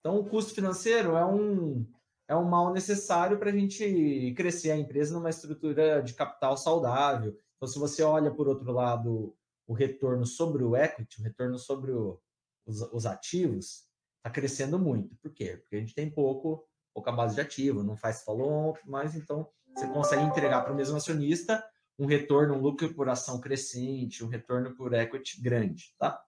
[0.00, 1.86] Então, o custo financeiro é um,
[2.26, 7.38] é um mal necessário para a gente crescer a empresa numa estrutura de capital saudável.
[7.56, 9.36] Então, se você olha, por outro lado,
[9.66, 12.20] o retorno sobre o equity, o retorno sobre o,
[12.66, 13.86] os, os ativos,
[14.18, 15.14] está crescendo muito.
[15.16, 15.58] Por quê?
[15.58, 19.86] Porque a gente tem pouco, pouca base de ativo, não faz follow-on, mas então você
[19.88, 21.64] consegue entregar para o mesmo acionista
[21.98, 26.24] um retorno, um lucro por ação crescente, um retorno por equity grande, tá?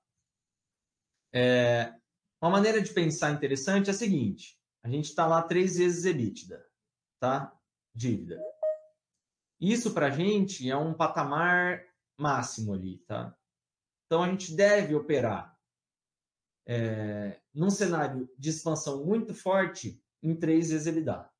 [1.33, 1.93] É,
[2.41, 6.65] uma maneira de pensar interessante é a seguinte: a gente está lá três vezes EBITDA,
[7.19, 7.53] tá?
[7.95, 8.41] Dívida.
[9.61, 11.83] Isso para a gente é um patamar
[12.19, 13.35] máximo ali, tá?
[14.07, 15.56] Então a gente deve operar
[16.67, 21.31] é, num cenário de expansão muito forte em três vezes EBITDA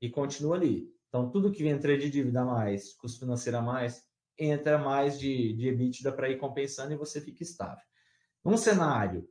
[0.00, 0.88] e continua ali.
[1.08, 4.06] Então, tudo que entra de dívida a mais, custo financeiro a mais,
[4.38, 7.84] entra mais de, de EBITDA para ir compensando e você fica estável.
[8.44, 9.28] Num cenário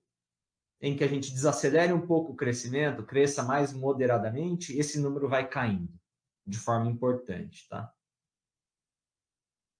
[0.81, 5.47] em que a gente desacelere um pouco o crescimento, cresça mais moderadamente, esse número vai
[5.47, 5.93] caindo
[6.45, 7.93] de forma importante, tá?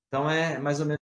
[0.08, 1.02] Então, é mais ou menos